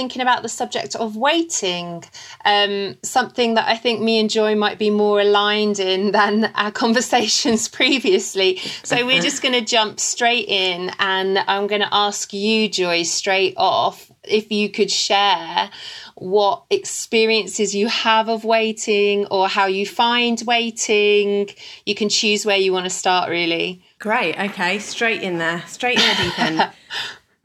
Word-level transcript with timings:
thinking 0.00 0.22
about 0.22 0.40
the 0.40 0.48
subject 0.48 0.96
of 0.96 1.14
waiting, 1.14 2.02
um, 2.46 2.96
something 3.02 3.52
that 3.52 3.68
I 3.68 3.76
think 3.76 4.00
me 4.00 4.18
and 4.18 4.30
Joy 4.30 4.54
might 4.54 4.78
be 4.78 4.88
more 4.88 5.20
aligned 5.20 5.78
in 5.78 6.12
than 6.18 6.46
our 6.54 6.70
conversations 6.70 7.68
previously. 7.80 8.56
So, 8.82 9.04
we're 9.04 9.20
just 9.20 9.42
going 9.42 9.52
to 9.52 9.60
jump 9.60 10.00
straight 10.00 10.48
in, 10.48 10.90
and 10.98 11.38
I'm 11.46 11.66
going 11.66 11.82
to 11.82 11.94
ask 11.94 12.32
you, 12.32 12.70
Joy, 12.70 13.02
straight 13.02 13.52
off 13.58 14.10
if 14.24 14.50
you 14.50 14.70
could 14.70 14.90
share 14.90 15.70
what 16.14 16.64
experiences 16.70 17.74
you 17.74 17.88
have 17.88 18.30
of 18.30 18.42
waiting 18.42 19.26
or 19.26 19.48
how 19.48 19.66
you 19.66 19.84
find 19.84 20.42
waiting. 20.46 21.50
You 21.84 21.94
can 21.94 22.08
choose 22.08 22.46
where 22.46 22.56
you 22.56 22.72
want 22.72 22.84
to 22.84 22.90
start, 22.90 23.28
really. 23.28 23.82
Great. 23.98 24.38
Okay, 24.38 24.78
straight 24.78 25.20
in 25.20 25.36
there, 25.36 25.62
straight 25.66 25.98
in 25.98 26.08
the 26.08 26.22
deep 26.22 26.38
end. 26.38 26.70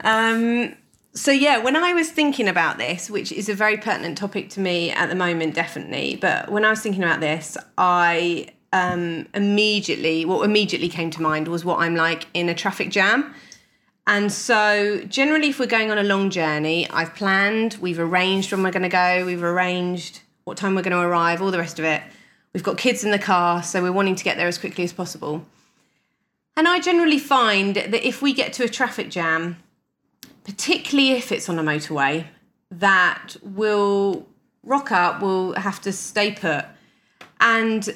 um, 0.00 0.76
so 1.16 1.32
yeah, 1.32 1.56
when 1.58 1.76
I 1.76 1.94
was 1.94 2.10
thinking 2.10 2.46
about 2.46 2.76
this, 2.76 3.08
which 3.08 3.32
is 3.32 3.48
a 3.48 3.54
very 3.54 3.78
pertinent 3.78 4.18
topic 4.18 4.50
to 4.50 4.60
me 4.60 4.90
at 4.90 5.08
the 5.08 5.14
moment, 5.14 5.54
definitely. 5.54 6.18
But 6.20 6.50
when 6.50 6.64
I 6.64 6.70
was 6.70 6.82
thinking 6.82 7.02
about 7.02 7.20
this, 7.20 7.56
I 7.78 8.48
um, 8.74 9.26
immediately, 9.34 10.26
what 10.26 10.44
immediately 10.44 10.90
came 10.90 11.10
to 11.12 11.22
mind 11.22 11.48
was 11.48 11.64
what 11.64 11.80
I'm 11.80 11.96
like 11.96 12.26
in 12.34 12.50
a 12.50 12.54
traffic 12.54 12.90
jam. 12.90 13.34
And 14.06 14.30
so, 14.30 15.02
generally, 15.08 15.48
if 15.48 15.58
we're 15.58 15.66
going 15.66 15.90
on 15.90 15.98
a 15.98 16.04
long 16.04 16.28
journey, 16.28 16.88
I've 16.90 17.14
planned, 17.14 17.78
we've 17.80 17.98
arranged 17.98 18.52
when 18.52 18.62
we're 18.62 18.70
going 18.70 18.82
to 18.82 18.88
go, 18.88 19.24
we've 19.24 19.42
arranged 19.42 20.20
what 20.44 20.58
time 20.58 20.74
we're 20.74 20.82
going 20.82 20.92
to 20.92 21.00
arrive, 21.00 21.40
all 21.40 21.50
the 21.50 21.58
rest 21.58 21.78
of 21.78 21.86
it. 21.86 22.02
We've 22.52 22.62
got 22.62 22.76
kids 22.76 23.04
in 23.04 23.10
the 23.10 23.18
car, 23.18 23.62
so 23.62 23.82
we're 23.82 23.90
wanting 23.90 24.16
to 24.16 24.22
get 24.22 24.36
there 24.36 24.46
as 24.46 24.58
quickly 24.58 24.84
as 24.84 24.92
possible. 24.92 25.44
And 26.56 26.68
I 26.68 26.78
generally 26.78 27.18
find 27.18 27.76
that 27.76 28.06
if 28.06 28.22
we 28.22 28.32
get 28.32 28.52
to 28.54 28.64
a 28.64 28.68
traffic 28.68 29.10
jam, 29.10 29.56
particularly 30.46 31.10
if 31.10 31.32
it's 31.32 31.48
on 31.48 31.58
a 31.58 31.62
motorway, 31.62 32.24
that 32.70 33.36
will 33.42 34.26
rock 34.62 34.92
up, 34.92 35.20
we'll 35.20 35.54
have 35.54 35.80
to 35.82 35.92
stay 35.92 36.32
put. 36.32 36.64
And 37.40 37.94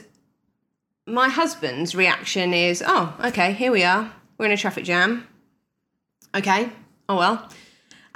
my 1.07 1.29
husband's 1.29 1.95
reaction 1.95 2.53
is, 2.53 2.83
oh, 2.85 3.17
okay, 3.25 3.53
here 3.53 3.71
we 3.71 3.85
are. 3.85 4.13
We're 4.37 4.47
in 4.47 4.53
a 4.53 4.57
traffic 4.57 4.85
jam. 4.85 5.27
Okay, 6.35 6.71
oh 7.09 7.17
well. 7.17 7.49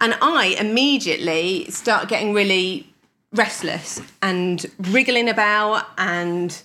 And 0.00 0.16
I 0.20 0.56
immediately 0.58 1.70
start 1.70 2.08
getting 2.08 2.34
really 2.34 2.92
restless 3.32 4.00
and 4.20 4.66
wriggling 4.78 5.28
about 5.28 5.86
and 5.96 6.62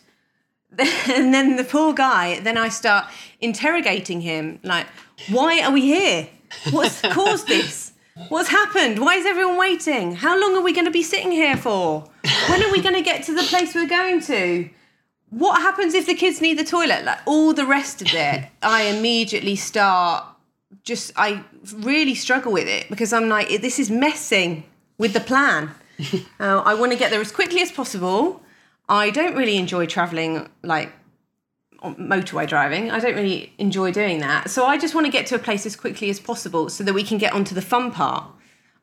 and 0.80 1.34
then 1.34 1.56
the 1.56 1.64
poor 1.64 1.94
guy 1.94 2.40
then 2.42 2.60
i 2.60 2.70
start 2.70 3.06
interrogating 3.42 4.22
him 4.22 4.60
like 4.62 4.86
why 5.30 5.60
are 5.64 5.72
we 5.72 5.82
here 5.82 6.28
what's 6.72 7.02
caused 7.02 7.48
this? 7.48 7.94
What's 8.28 8.50
happened? 8.50 9.00
Why 9.00 9.16
is 9.16 9.26
everyone 9.26 9.58
waiting? 9.58 10.16
How 10.16 10.40
long 10.40 10.56
are 10.56 10.62
we 10.62 10.74
going 10.74 10.86
to 10.86 10.92
be 10.92 11.04
sitting 11.04 11.32
here 11.32 11.56
for? 11.56 12.04
When 12.50 12.62
are 12.64 12.72
we 12.72 12.82
going 12.82 12.96
to 12.96 13.02
get 13.02 13.24
to 13.24 13.34
the 13.34 13.44
place 13.44 13.74
we're 13.74 13.88
going 13.88 14.20
to? 14.22 14.70
What 15.30 15.62
happens 15.62 15.94
if 15.94 16.06
the 16.06 16.16
kids 16.16 16.42
need 16.42 16.58
the 16.58 16.66
toilet? 16.66 17.06
Like 17.06 17.20
all 17.26 17.54
the 17.54 17.66
rest 17.66 18.02
of 18.02 18.08
it 18.14 18.50
i 18.62 18.84
immediately 18.84 19.56
start 19.56 20.26
just 20.84 21.12
i 21.16 21.44
really 21.76 22.16
struggle 22.16 22.52
with 22.52 22.68
it 22.68 22.90
because 22.90 23.14
i'm 23.14 23.30
like 23.30 23.48
this 23.62 23.80
is 23.80 23.90
messing 23.90 24.64
with 24.98 25.14
the 25.14 25.20
plan. 25.20 25.72
Uh, 26.40 26.62
i 26.66 26.74
want 26.74 26.94
to 26.94 26.98
get 26.98 27.12
there 27.12 27.20
as 27.20 27.32
quickly 27.32 27.62
as 27.62 27.72
possible. 27.72 28.42
I 28.88 29.10
don't 29.10 29.36
really 29.36 29.58
enjoy 29.58 29.86
traveling 29.86 30.50
like 30.64 30.92
motorway 31.84 32.48
driving. 32.48 32.92
I 32.92 33.00
don't 33.00 33.16
really 33.16 33.54
enjoy 33.58 33.92
doing 33.92 34.20
that. 34.20 34.50
So 34.50 34.66
I 34.66 34.78
just 34.78 34.94
want 34.94 35.06
to 35.06 35.12
get 35.12 35.26
to 35.28 35.36
a 35.36 35.40
place 35.40 35.66
as 35.66 35.76
quickly 35.76 36.10
as 36.10 36.20
possible 36.20 36.70
so 36.70 36.84
that 36.84 36.94
we 36.94 37.04
can 37.04 37.18
get 37.18 37.34
onto 37.34 37.56
the 37.56 37.62
fun 37.62 37.92
part. 37.92 38.26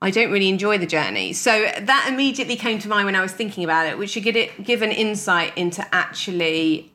I 0.02 0.10
don't 0.10 0.30
really 0.30 0.48
enjoy 0.48 0.78
the 0.78 0.86
journey. 0.86 1.32
So 1.32 1.70
that 1.80 2.06
immediately 2.08 2.56
came 2.56 2.78
to 2.80 2.88
mind 2.88 3.06
when 3.06 3.16
I 3.16 3.22
was 3.22 3.32
thinking 3.32 3.64
about 3.64 3.86
it, 3.86 3.96
which 3.96 4.10
should 4.10 4.24
give, 4.24 4.36
it, 4.36 4.62
give 4.62 4.82
an 4.82 4.92
insight 4.92 5.56
into 5.56 5.86
actually 5.94 6.92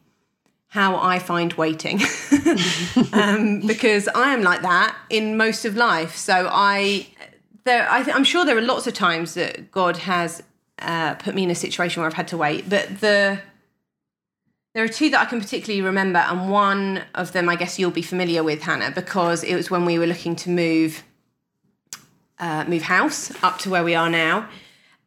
how 0.67 0.95
I 0.97 1.19
find 1.19 1.51
waiting. 1.53 1.99
um, 3.13 3.61
because 3.67 4.07
I 4.07 4.33
am 4.33 4.41
like 4.43 4.61
that 4.61 4.95
in 5.09 5.35
most 5.35 5.65
of 5.65 5.75
life. 5.75 6.15
So 6.15 6.47
I, 6.51 7.07
there, 7.63 7.89
I 7.89 7.99
I'm 8.11 8.23
sure 8.23 8.45
there 8.45 8.57
are 8.57 8.61
lots 8.61 8.87
of 8.87 8.93
times 8.93 9.33
that 9.33 9.71
God 9.71 9.97
has 9.97 10.41
uh, 10.79 11.15
put 11.15 11.35
me 11.35 11.43
in 11.43 11.51
a 11.51 11.55
situation 11.55 12.01
where 12.01 12.07
I've 12.07 12.13
had 12.13 12.27
to 12.29 12.37
wait. 12.37 12.69
But 12.69 13.01
the 13.01 13.39
there 14.73 14.83
are 14.83 14.87
two 14.87 15.09
that 15.09 15.21
I 15.21 15.25
can 15.25 15.41
particularly 15.41 15.81
remember, 15.81 16.19
and 16.19 16.49
one 16.49 17.03
of 17.15 17.31
them 17.33 17.49
I 17.49 17.55
guess 17.55 17.77
you'll 17.77 17.91
be 17.91 18.01
familiar 18.01 18.43
with, 18.43 18.61
Hannah, 18.61 18.91
because 18.91 19.43
it 19.43 19.55
was 19.55 19.69
when 19.69 19.85
we 19.85 19.99
were 19.99 20.07
looking 20.07 20.35
to 20.37 20.49
move 20.49 21.03
uh, 22.39 22.65
move 22.67 22.81
house 22.83 23.31
up 23.43 23.59
to 23.59 23.69
where 23.69 23.83
we 23.83 23.93
are 23.93 24.09
now, 24.09 24.49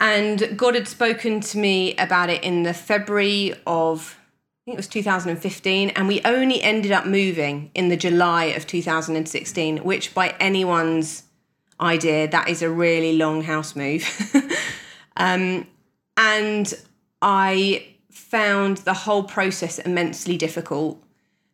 and 0.00 0.56
God 0.56 0.74
had 0.74 0.86
spoken 0.86 1.40
to 1.40 1.58
me 1.58 1.96
about 1.96 2.30
it 2.30 2.42
in 2.44 2.62
the 2.62 2.74
February 2.74 3.54
of. 3.66 4.18
I 4.20 4.64
think 4.64 4.76
it 4.76 4.78
was 4.78 4.88
2015, 4.88 5.90
and 5.90 6.08
we 6.08 6.22
only 6.24 6.62
ended 6.62 6.90
up 6.90 7.04
moving 7.04 7.70
in 7.74 7.90
the 7.90 7.98
July 7.98 8.44
of 8.44 8.66
2016, 8.66 9.84
which, 9.84 10.14
by 10.14 10.34
anyone's 10.40 11.24
idea, 11.78 12.26
that 12.28 12.48
is 12.48 12.62
a 12.62 12.70
really 12.70 13.14
long 13.18 13.42
house 13.42 13.76
move. 13.76 14.02
Um, 15.16 15.66
and 16.16 16.72
I 17.22 17.93
found 18.30 18.78
the 18.78 18.94
whole 18.94 19.22
process 19.22 19.78
immensely 19.78 20.36
difficult 20.36 21.02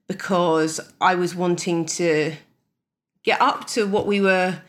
because 0.08 0.81
I 1.00 1.14
was 1.14 1.34
wanting 1.34 1.86
to 1.86 2.34
get 3.22 3.41
up 3.41 3.66
to 3.69 3.86
what 3.86 4.06
we 4.06 4.20
were 4.20 4.60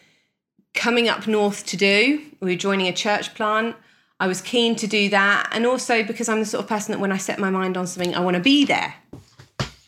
coming 0.73 1.07
up 1.07 1.28
north 1.28 1.66
to 1.67 1.78
do. 1.78 2.22
We 2.39 2.51
were 2.51 2.57
joining 2.57 2.88
a 2.88 2.94
church 2.94 3.34
plant. 3.34 3.75
I 4.19 4.28
was 4.28 4.41
keen 4.41 4.75
to 4.78 4.88
do 4.88 5.09
that. 5.09 5.50
And 5.51 5.66
also 5.66 6.03
because 6.03 6.29
I'm 6.29 6.39
the 6.39 6.45
sort 6.45 6.63
of 6.63 6.69
person 6.69 6.91
that 6.91 7.00
when 7.00 7.12
I 7.12 7.17
set 7.17 7.39
my 7.39 7.50
mind 7.50 7.78
on 7.78 7.88
something, 7.88 8.13
I 8.16 8.19
want 8.19 8.35
to 8.35 8.41
be 8.41 8.66
there. 8.66 8.94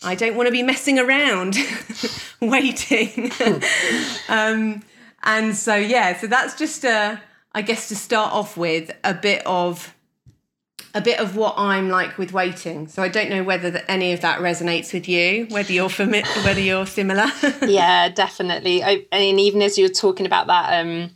I 0.03 0.15
don't 0.15 0.35
want 0.35 0.47
to 0.47 0.51
be 0.51 0.63
messing 0.63 0.99
around 0.99 1.55
waiting. 2.41 3.31
um, 4.29 4.83
and 5.23 5.55
so, 5.55 5.75
yeah, 5.75 6.17
so 6.17 6.27
that's 6.27 6.55
just 6.57 6.83
a 6.83 7.21
I 7.55 7.61
guess 7.61 7.87
to 7.89 7.95
start 7.95 8.33
off 8.33 8.57
with 8.57 8.89
a 9.03 9.13
bit 9.13 9.45
of 9.45 9.93
a 10.93 11.01
bit 11.01 11.19
of 11.19 11.35
what 11.35 11.55
I'm 11.57 11.89
like 11.89 12.17
with 12.17 12.33
waiting. 12.33 12.87
So 12.87 13.01
I 13.01 13.07
don't 13.07 13.29
know 13.29 13.43
whether 13.43 13.71
that 13.71 13.89
any 13.89 14.13
of 14.13 14.21
that 14.21 14.39
resonates 14.39 14.93
with 14.93 15.07
you, 15.09 15.47
whether 15.49 15.71
you're 15.71 15.89
fami- 15.89 16.25
whether 16.45 16.61
you're 16.61 16.85
similar. 16.85 17.25
yeah, 17.67 18.09
definitely. 18.09 18.83
I, 18.83 19.05
mean, 19.11 19.39
even 19.39 19.61
as 19.61 19.77
you're 19.77 19.89
talking 19.89 20.25
about 20.25 20.47
that 20.47 20.81
um, 20.81 21.09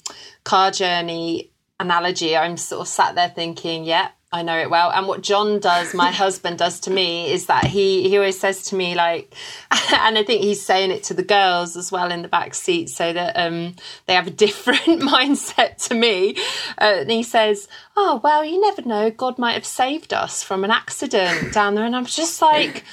car 0.44 0.72
journey 0.72 1.52
analogy, 1.80 2.36
I'm 2.36 2.58
sort 2.58 2.82
of 2.82 2.88
sat 2.88 3.16
there 3.16 3.30
thinking, 3.30 3.84
yeah, 3.84 4.10
I 4.30 4.44
know 4.44 4.58
it 4.58 4.70
well. 4.70 4.92
And 4.92 5.08
what 5.08 5.22
John 5.22 5.60
does, 5.60 5.94
my 5.94 6.12
husband 6.24 6.58
does 6.58 6.82
to 6.82 6.92
me, 6.92 7.32
is 7.32 7.46
that 7.46 7.66
he 7.66 8.10
he 8.10 8.18
always 8.18 8.40
says 8.40 8.64
to 8.66 8.76
me 8.76 8.94
like, 8.94 9.34
and 9.72 10.18
I 10.18 10.24
think 10.24 10.42
he's 10.42 10.62
saying 10.62 10.92
it 10.92 11.04
to 11.04 11.14
the 11.14 11.24
girls 11.24 11.78
as 11.78 11.92
well 11.92 12.12
in 12.12 12.24
the 12.24 12.28
back 12.28 12.54
seat, 12.54 12.90
so 12.90 13.14
that 13.14 13.38
um, 13.38 13.76
they 14.06 14.14
have 14.14 14.28
a 14.28 14.32
different 14.32 14.82
mindset 15.02 15.88
to 15.88 15.96
me. 15.96 16.36
Uh, 16.78 17.00
and 17.00 17.12
he 17.12 17.24
says, 17.24 17.68
"Oh 17.96 18.20
well, 18.24 18.44
you 18.44 18.60
never 18.60 18.82
know. 18.82 19.10
God 19.10 19.38
might 19.38 19.54
have 19.54 19.66
saved 19.66 20.14
us 20.14 20.44
from 20.44 20.64
an 20.64 20.72
accident 20.72 21.54
down 21.54 21.76
there." 21.76 21.86
And 21.86 21.96
I'm 21.96 22.06
just 22.06 22.42
like 22.42 22.84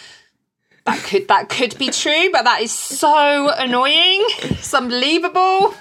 that 0.84 1.02
could 1.02 1.28
that 1.28 1.48
could 1.48 1.76
be 1.78 1.88
true, 1.88 2.30
but 2.30 2.44
that 2.44 2.60
is 2.60 2.70
so 2.70 3.50
annoying. 3.50 4.24
It's 4.38 4.72
unbelievable. 4.72 5.74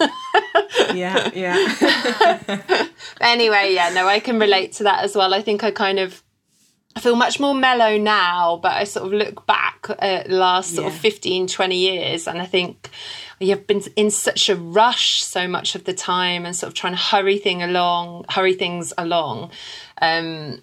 Yeah, 0.94 1.29
yeah. 1.33 2.88
anyway, 3.21 3.73
yeah, 3.73 3.89
no, 3.94 4.07
I 4.07 4.19
can 4.19 4.39
relate 4.39 4.73
to 4.73 4.83
that 4.83 5.03
as 5.03 5.15
well. 5.15 5.33
I 5.33 5.41
think 5.41 5.63
I 5.63 5.71
kind 5.71 6.00
of 6.00 6.21
I 6.95 7.00
feel 7.00 7.15
much 7.15 7.39
more 7.39 7.55
mellow 7.55 7.97
now, 7.97 8.59
but 8.61 8.73
I 8.73 8.83
sort 8.83 9.07
of 9.07 9.13
look 9.13 9.47
back 9.47 9.88
at 10.00 10.27
the 10.27 10.35
last 10.35 10.75
sort 10.75 10.88
Yeah. 10.88 10.94
of 10.94 11.00
15, 11.00 11.47
20 11.47 11.75
years 11.75 12.27
and 12.27 12.39
I 12.39 12.45
think 12.45 12.89
you've 13.39 13.65
been 13.65 13.81
in 13.95 14.11
such 14.11 14.47
a 14.47 14.55
rush 14.55 15.23
so 15.23 15.47
much 15.47 15.73
of 15.73 15.85
the 15.85 15.94
time 15.94 16.45
and 16.45 16.55
sort 16.55 16.67
of 16.67 16.75
trying 16.75 16.94
to 16.94 17.00
hurry 17.00 17.39
thing 17.39 17.63
along, 17.63 18.25
hurry 18.29 18.53
things 18.53 18.94
along. 18.97 19.50
Um 20.01 20.61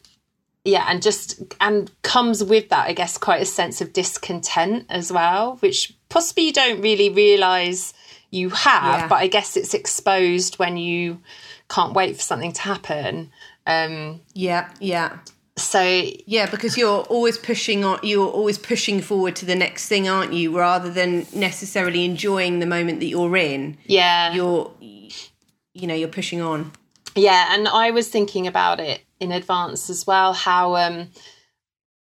yeah, 0.64 0.84
and 0.88 1.00
just 1.02 1.42
and 1.60 1.90
comes 2.02 2.44
with 2.44 2.68
that, 2.68 2.86
I 2.86 2.92
guess, 2.92 3.16
quite 3.18 3.40
a 3.40 3.46
sense 3.46 3.80
of 3.80 3.92
discontent 3.94 4.84
as 4.90 5.10
well, 5.10 5.56
which 5.56 5.94
possibly 6.10 6.44
you 6.44 6.52
don't 6.52 6.80
really 6.82 7.08
realise 7.08 7.92
you 8.30 8.50
have, 8.50 9.00
Yeah. 9.00 9.08
but 9.08 9.16
I 9.16 9.26
guess 9.26 9.56
it's 9.56 9.74
exposed 9.74 10.58
when 10.58 10.76
you 10.76 11.20
can't 11.68 11.92
wait 11.94 12.16
for 12.16 12.22
something 12.22 12.52
to 12.52 12.60
happen. 12.62 13.30
Um, 13.66 14.20
yeah, 14.34 14.70
yeah. 14.80 15.18
so 15.56 15.80
Yeah, 16.26 16.46
because 16.50 16.76
you're 16.78 17.02
always 17.02 17.36
pushing 17.38 17.84
on 17.84 17.98
you're 18.02 18.28
always 18.30 18.58
pushing 18.58 19.00
forward 19.02 19.36
to 19.36 19.46
the 19.46 19.54
next 19.54 19.88
thing, 19.88 20.08
aren't 20.08 20.32
you? 20.32 20.56
Rather 20.58 20.90
than 20.90 21.26
necessarily 21.34 22.04
enjoying 22.04 22.58
the 22.60 22.66
moment 22.66 23.00
that 23.00 23.06
you're 23.06 23.36
in. 23.36 23.76
yeah, 23.86 24.32
You're 24.34 24.70
you 24.80 25.86
know 25.86 25.94
you're 25.94 26.08
pushing 26.08 26.40
on. 26.40 26.72
Yeah, 27.16 27.54
and 27.54 27.68
I 27.68 27.90
was 27.90 28.08
thinking 28.08 28.46
about 28.46 28.80
it 28.80 29.02
in 29.18 29.32
advance 29.32 29.90
as 29.90 30.06
well. 30.06 30.32
How 30.32 30.76
um, 30.76 31.08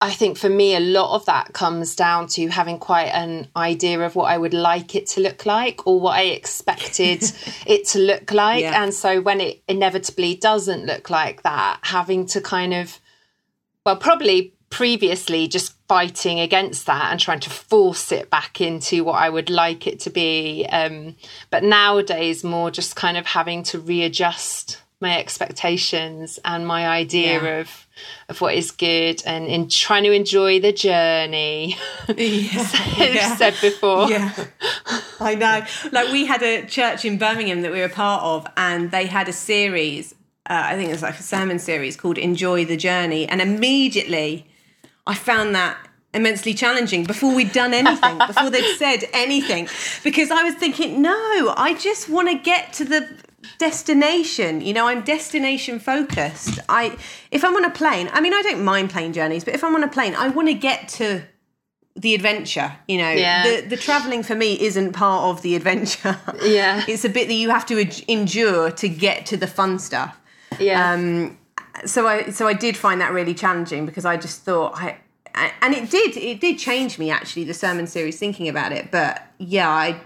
I 0.04 0.10
think 0.10 0.36
for 0.36 0.50
me, 0.50 0.76
a 0.76 0.80
lot 0.80 1.14
of 1.14 1.24
that 1.24 1.54
comes 1.54 1.96
down 1.96 2.26
to 2.28 2.48
having 2.48 2.78
quite 2.78 3.08
an 3.08 3.48
idea 3.56 4.00
of 4.00 4.14
what 4.14 4.24
I 4.30 4.36
would 4.36 4.52
like 4.52 4.94
it 4.94 5.06
to 5.08 5.22
look 5.22 5.46
like 5.46 5.86
or 5.86 5.98
what 5.98 6.18
I 6.18 6.24
expected 6.24 7.22
it 7.66 7.86
to 7.88 8.00
look 8.00 8.30
like. 8.30 8.60
Yeah. 8.60 8.82
And 8.82 8.92
so 8.92 9.22
when 9.22 9.40
it 9.40 9.62
inevitably 9.66 10.34
doesn't 10.34 10.84
look 10.84 11.08
like 11.08 11.42
that, 11.44 11.78
having 11.80 12.26
to 12.26 12.42
kind 12.42 12.74
of, 12.74 13.00
well, 13.86 13.96
probably 13.96 14.52
previously 14.68 15.48
just 15.48 15.74
fighting 15.88 16.38
against 16.38 16.84
that 16.84 17.10
and 17.10 17.18
trying 17.18 17.40
to 17.40 17.48
force 17.48 18.12
it 18.12 18.28
back 18.28 18.60
into 18.60 19.04
what 19.04 19.14
I 19.14 19.30
would 19.30 19.48
like 19.48 19.86
it 19.86 20.00
to 20.00 20.10
be. 20.10 20.66
Um, 20.66 21.16
but 21.48 21.64
nowadays, 21.64 22.44
more 22.44 22.70
just 22.70 22.94
kind 22.94 23.16
of 23.16 23.24
having 23.24 23.62
to 23.64 23.78
readjust 23.78 24.82
my 25.04 25.18
expectations 25.18 26.40
and 26.46 26.66
my 26.66 26.88
idea 26.88 27.42
yeah. 27.42 27.60
of 27.60 27.86
of 28.30 28.40
what 28.40 28.54
is 28.54 28.70
good 28.70 29.22
and 29.26 29.46
in 29.48 29.68
trying 29.68 30.02
to 30.02 30.12
enjoy 30.12 30.58
the 30.58 30.72
journey 30.72 31.76
yeah, 32.08 32.16
yeah. 32.96 33.36
said 33.36 33.54
before 33.60 34.10
yeah 34.10 34.32
i 35.20 35.34
know 35.34 35.62
like 35.92 36.10
we 36.10 36.24
had 36.24 36.42
a 36.42 36.64
church 36.64 37.04
in 37.04 37.18
birmingham 37.18 37.60
that 37.60 37.70
we 37.70 37.80
were 37.80 37.88
part 37.88 38.22
of 38.22 38.46
and 38.56 38.90
they 38.92 39.04
had 39.04 39.28
a 39.28 39.32
series 39.32 40.14
uh, 40.48 40.62
i 40.70 40.74
think 40.74 40.88
it 40.88 40.92
was 40.92 41.02
like 41.02 41.18
a 41.18 41.22
sermon 41.22 41.58
series 41.58 41.96
called 41.96 42.16
enjoy 42.16 42.64
the 42.64 42.78
journey 42.78 43.28
and 43.28 43.42
immediately 43.42 44.46
i 45.06 45.14
found 45.14 45.54
that 45.54 45.76
immensely 46.14 46.54
challenging 46.54 47.04
before 47.04 47.34
we'd 47.34 47.50
done 47.52 47.74
anything, 47.74 48.16
before 48.28 48.48
they'd 48.48 48.76
said 48.76 49.00
anything. 49.12 49.68
Because 50.04 50.30
I 50.30 50.44
was 50.44 50.54
thinking, 50.54 51.02
no, 51.02 51.54
I 51.56 51.74
just 51.74 52.08
want 52.08 52.28
to 52.28 52.38
get 52.38 52.72
to 52.74 52.84
the 52.84 53.08
destination. 53.58 54.61
You 54.61 54.73
know 54.73 54.87
i'm 54.87 55.02
destination 55.02 55.79
focused. 55.79 56.58
I 56.69 56.96
if 57.31 57.44
i'm 57.44 57.55
on 57.56 57.64
a 57.64 57.70
plane 57.70 58.11
i 58.12 58.20
mean 58.20 58.35
i 58.35 58.43
don't 58.43 58.64
mind 58.64 58.91
plane 58.91 59.12
journeys 59.12 59.44
but 59.44 59.55
if 59.55 59.62
i'm 59.64 59.75
on 59.75 59.82
a 59.82 59.88
plane 59.88 60.14
i 60.14 60.29
want 60.29 60.49
to 60.49 60.55
get 60.55 60.88
to 60.88 61.23
the 61.96 62.14
adventure 62.14 62.75
you 62.88 62.99
know? 62.99 63.11
Yeah. 63.11 63.43
the 63.44 63.69
the 63.69 63.76
traveling 63.76 64.23
for 64.23 64.35
me 64.35 64.61
isn't 64.61 64.93
part 64.93 65.25
of 65.31 65.43
the 65.43 65.55
adventure. 65.56 66.19
Yeah. 66.44 66.85
It's 66.88 67.05
a 67.05 67.08
bit 67.08 67.29
that 67.29 67.35
you 67.35 67.50
have 67.50 67.67
to 67.67 67.76
endure 68.11 68.70
to 68.70 68.88
get 68.88 69.26
to 69.26 69.37
the 69.37 69.46
fun 69.46 69.79
stuff. 69.79 70.20
Yeah. 70.58 70.93
Um 70.93 71.38
so 71.85 72.06
i 72.06 72.31
so 72.31 72.46
i 72.46 72.52
did 72.52 72.76
find 72.76 73.00
that 73.00 73.12
really 73.12 73.35
challenging 73.35 73.85
because 73.85 74.05
i 74.05 74.17
just 74.17 74.43
thought 74.43 74.73
i 74.76 74.96
and 75.35 75.75
it 75.75 75.91
did 75.91 76.17
it 76.17 76.41
did 76.41 76.58
change 76.58 76.99
me 76.99 77.11
actually 77.11 77.44
the 77.44 77.55
sermon 77.55 77.87
series 77.87 78.19
thinking 78.19 78.49
about 78.49 78.73
it 78.73 78.91
but 78.91 79.26
yeah 79.38 79.69
i 79.69 80.00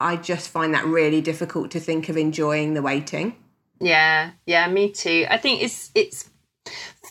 I 0.00 0.16
just 0.16 0.50
find 0.50 0.74
that 0.74 0.84
really 0.86 1.20
difficult 1.20 1.70
to 1.72 1.80
think 1.80 2.08
of 2.08 2.16
enjoying 2.16 2.74
the 2.74 2.82
waiting. 2.82 3.34
Yeah, 3.80 4.32
yeah, 4.46 4.68
me 4.68 4.90
too. 4.90 5.26
I 5.28 5.36
think 5.36 5.62
it's 5.62 5.90
it's 5.94 6.30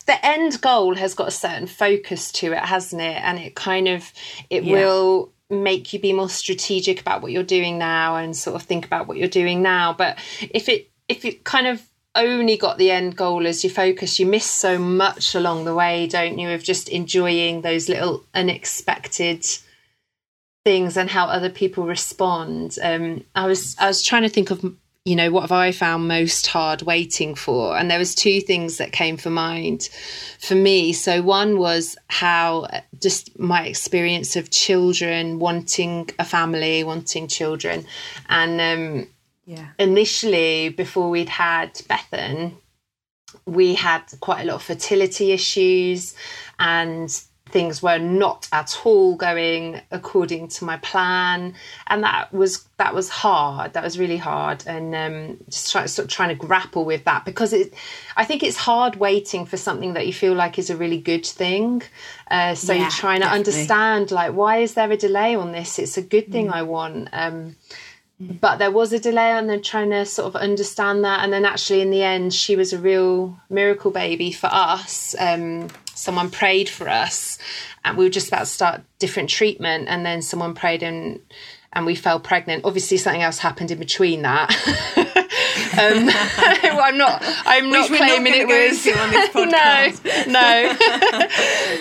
the 0.05 0.25
end 0.25 0.61
goal 0.61 0.95
has 0.95 1.13
got 1.13 1.27
a 1.27 1.31
certain 1.31 1.67
focus 1.67 2.31
to 2.33 2.53
it, 2.53 2.59
hasn't 2.59 3.01
it? 3.01 3.21
And 3.23 3.39
it 3.39 3.55
kind 3.55 3.87
of 3.87 4.11
it 4.49 4.63
yeah. 4.63 4.73
will 4.73 5.33
make 5.49 5.93
you 5.93 5.99
be 5.99 6.13
more 6.13 6.29
strategic 6.29 6.99
about 6.99 7.21
what 7.21 7.31
you're 7.31 7.43
doing 7.43 7.77
now 7.77 8.17
and 8.17 8.35
sort 8.35 8.55
of 8.55 8.63
think 8.63 8.85
about 8.85 9.07
what 9.07 9.17
you're 9.17 9.27
doing 9.27 9.61
now. 9.61 9.93
But 9.93 10.17
if 10.41 10.69
it 10.69 10.89
if 11.07 11.25
it 11.25 11.43
kind 11.43 11.67
of 11.67 11.81
only 12.15 12.57
got 12.57 12.77
the 12.77 12.91
end 12.91 13.15
goal 13.15 13.45
as 13.45 13.63
your 13.63 13.71
focus, 13.71 14.19
you 14.19 14.25
miss 14.25 14.45
so 14.45 14.77
much 14.77 15.35
along 15.35 15.65
the 15.65 15.75
way, 15.75 16.07
don't 16.07 16.39
you, 16.39 16.49
of 16.49 16.63
just 16.63 16.89
enjoying 16.89 17.61
those 17.61 17.87
little 17.87 18.23
unexpected 18.33 19.45
things 20.67 20.97
and 20.97 21.09
how 21.09 21.27
other 21.27 21.49
people 21.49 21.85
respond. 21.85 22.77
Um, 22.83 23.23
I 23.35 23.47
was 23.47 23.77
I 23.79 23.87
was 23.87 24.03
trying 24.03 24.23
to 24.23 24.29
think 24.29 24.51
of 24.51 24.59
you 25.05 25.15
know 25.15 25.31
what 25.31 25.43
have 25.43 25.53
I 25.53 25.71
found 25.71 26.09
most 26.09 26.45
hard 26.47 26.81
waiting 26.81 27.35
for, 27.35 27.77
and 27.77 27.89
there 27.89 27.97
was 27.97 28.13
two 28.13 28.41
things 28.41 28.75
that 28.75 28.91
came 28.91 29.15
for 29.15 29.29
mind 29.29 29.87
for 30.41 30.55
me. 30.55 30.91
So 30.91 31.21
one 31.21 31.57
was 31.57 31.95
how 32.09 32.63
uh, 32.63 32.81
just 33.01 33.39
my 33.39 33.65
experience 33.65 34.35
of 34.35 34.51
children 34.51 35.39
wanting 35.39 36.09
a 36.19 36.25
family, 36.25 36.83
wanting 36.83 37.29
children, 37.29 37.85
and 38.27 38.59
um, 38.59 39.07
yeah, 39.45 39.69
initially 39.79 40.67
before 40.67 41.09
we'd 41.09 41.29
had 41.29 41.75
Bethan, 41.89 42.55
we 43.45 43.73
had 43.73 44.03
quite 44.19 44.41
a 44.41 44.45
lot 44.45 44.55
of 44.55 44.63
fertility 44.63 45.31
issues 45.31 46.13
and 46.59 47.23
things 47.49 47.81
were 47.81 47.97
not 47.97 48.47
at 48.51 48.79
all 48.83 49.15
going 49.15 49.81
according 49.91 50.47
to 50.49 50.65
my 50.65 50.77
plan. 50.77 51.53
And 51.87 52.03
that 52.03 52.33
was 52.33 52.67
that 52.77 52.93
was 52.93 53.09
hard. 53.09 53.73
That 53.73 53.83
was 53.83 53.97
really 53.97 54.17
hard. 54.17 54.63
And 54.67 54.93
um, 54.93 55.37
just 55.49 55.71
try, 55.71 55.85
sort 55.85 56.05
of 56.05 56.11
trying 56.11 56.29
to 56.29 56.35
grapple 56.35 56.85
with 56.85 57.05
that 57.05 57.25
because 57.25 57.51
it 57.51 57.73
i 58.15 58.23
think 58.23 58.43
it's 58.43 58.57
hard 58.57 58.97
waiting 58.97 59.45
for 59.45 59.57
something 59.57 59.93
that 59.93 60.05
you 60.05 60.13
feel 60.13 60.33
like 60.33 60.59
is 60.59 60.69
a 60.69 60.77
really 60.77 60.99
good 60.99 61.25
thing. 61.25 61.81
Uh, 62.29 62.55
so 62.55 62.73
yeah, 62.73 62.81
you're 62.81 62.89
trying 62.91 63.21
definitely. 63.21 63.43
to 63.43 63.49
understand 63.51 64.11
like 64.11 64.33
why 64.33 64.57
is 64.57 64.73
there 64.73 64.91
a 64.91 64.97
delay 64.97 65.35
on 65.35 65.51
this? 65.51 65.79
It's 65.79 65.97
a 65.97 66.01
good 66.01 66.31
thing 66.31 66.47
mm. 66.47 66.53
i 66.53 66.63
want. 66.63 67.09
Um, 67.13 67.55
but 68.19 68.57
there 68.57 68.71
was 68.71 68.93
a 68.93 68.99
delay 68.99 69.31
and 69.31 69.49
then 69.49 69.61
trying 69.61 69.91
to 69.91 70.05
sort 70.05 70.27
of 70.27 70.35
understand 70.35 71.03
that. 71.03 71.23
And 71.23 71.31
then 71.31 71.45
actually 71.45 71.81
in 71.81 71.91
the 71.91 72.03
end 72.03 72.33
she 72.33 72.55
was 72.55 72.73
a 72.73 72.79
real 72.79 73.39
miracle 73.49 73.91
baby 73.91 74.31
for 74.31 74.47
us. 74.47 75.15
Um, 75.19 75.67
someone 75.93 76.31
prayed 76.31 76.67
for 76.67 76.89
us 76.89 77.37
and 77.85 77.95
we 77.97 78.05
were 78.05 78.09
just 78.09 78.27
about 78.27 78.39
to 78.39 78.45
start 78.45 78.81
different 78.97 79.29
treatment. 79.29 79.87
And 79.87 80.05
then 80.05 80.21
someone 80.21 80.55
prayed 80.55 80.81
and 80.81 81.19
and 81.73 81.85
we 81.85 81.93
fell 81.93 82.19
pregnant. 82.19 82.65
Obviously 82.65 82.97
something 82.97 83.21
else 83.21 83.37
happened 83.37 83.69
in 83.69 83.79
between 83.79 84.23
that. 84.23 84.53
Um, 85.73 86.05
well, 86.63 86.81
i'm 86.81 86.97
not 86.97 87.21
i'm 87.45 87.69
not 87.69 87.87
claiming 87.87 88.31
not 88.31 88.39
it 88.39 88.47
was 88.47 88.85
no 89.35 90.31
no. 90.31 90.77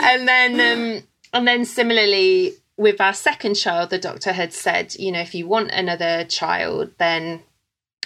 And 0.03 0.29
then 0.29 0.61
um, 0.61 1.03
and 1.33 1.49
then 1.49 1.65
similarly 1.65 2.55
with 2.77 3.01
our 3.01 3.15
second 3.15 3.55
child 3.55 3.91
the 3.91 3.99
doctor 3.99 4.33
had 4.33 4.53
said 4.53 4.95
you 4.97 5.11
know 5.11 5.21
if 5.21 5.35
you 5.35 5.47
want 5.47 5.71
another 5.71 6.25
child 6.25 6.91
then 6.99 7.43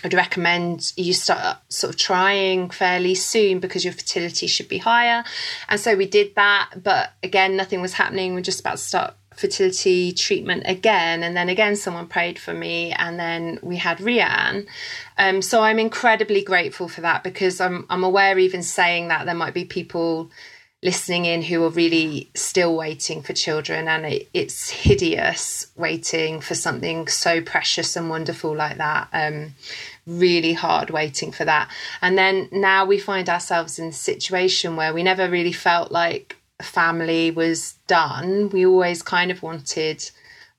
I'd 0.03 0.15
recommend 0.15 0.93
you 0.97 1.13
start 1.13 1.59
sort 1.69 1.93
of 1.95 2.01
trying 2.01 2.71
fairly 2.71 3.15
soon 3.15 3.61
because 3.61 3.85
your 3.85 3.93
fertility 3.93 4.47
should 4.47 4.69
be 4.69 4.79
higher. 4.79 5.25
And 5.69 5.79
so 5.79 5.95
we 5.95 6.07
did 6.07 6.35
that, 6.37 6.71
but 6.83 7.13
again, 7.23 7.57
nothing 7.57 7.83
was 7.83 7.95
happening. 7.95 8.35
We're 8.35 8.41
just 8.41 8.61
about 8.61 8.79
to 8.79 8.83
start 8.83 9.15
fertility 9.37 10.13
treatment 10.13 10.65
again. 10.67 11.23
And 11.23 11.37
then 11.37 11.49
again, 11.49 11.77
someone 11.77 12.07
prayed 12.07 12.39
for 12.39 12.53
me, 12.55 12.93
and 12.93 13.19
then 13.19 13.59
we 13.63 13.77
had 13.77 13.99
Rianne. 13.99 14.67
Um, 15.19 15.43
so 15.43 15.63
I'm 15.63 15.79
incredibly 15.79 16.43
grateful 16.43 16.89
for 16.89 17.01
that 17.03 17.23
because 17.23 17.61
I'm 17.61 17.87
I'm 17.91 18.05
aware 18.05 18.39
even 18.39 18.63
saying 18.63 19.09
that 19.09 19.27
there 19.27 19.35
might 19.35 19.55
be 19.55 19.65
people 19.65 20.31
listening 20.83 21.27
in 21.27 21.43
who 21.43 21.63
are 21.65 21.71
really 21.71 22.31
still 22.35 22.75
waiting 22.75 23.23
for 23.23 23.35
children 23.35 23.87
and 23.87 24.07
it, 24.07 24.29
it's 24.33 24.71
hideous 24.71 25.67
waiting 25.77 26.41
for 26.41 26.55
something 26.55 27.07
so 27.07 27.43
precious 27.43 27.97
and 27.97 28.09
wonderful 28.09 28.57
like 28.57 28.79
that. 28.79 29.09
Um, 29.13 29.55
really 30.07 30.55
hard 30.55 30.91
waiting 30.91 31.33
for 31.33 31.45
that. 31.45 31.71
And 32.01 32.17
then 32.17 32.49
now 32.51 32.87
we 32.87 32.99
find 32.99 33.29
ourselves 33.29 33.79
in 33.79 33.89
a 33.89 33.93
situation 33.93 34.77
where 34.77 34.95
we 34.95 35.03
never 35.03 35.29
really 35.29 35.53
felt 35.53 35.93
like 35.93 36.37
family 36.63 37.31
was 37.31 37.75
done. 37.87 38.49
We 38.49 38.67
always 38.67 39.03
kind 39.03 39.31
of 39.31 39.43
wanted 39.43 40.11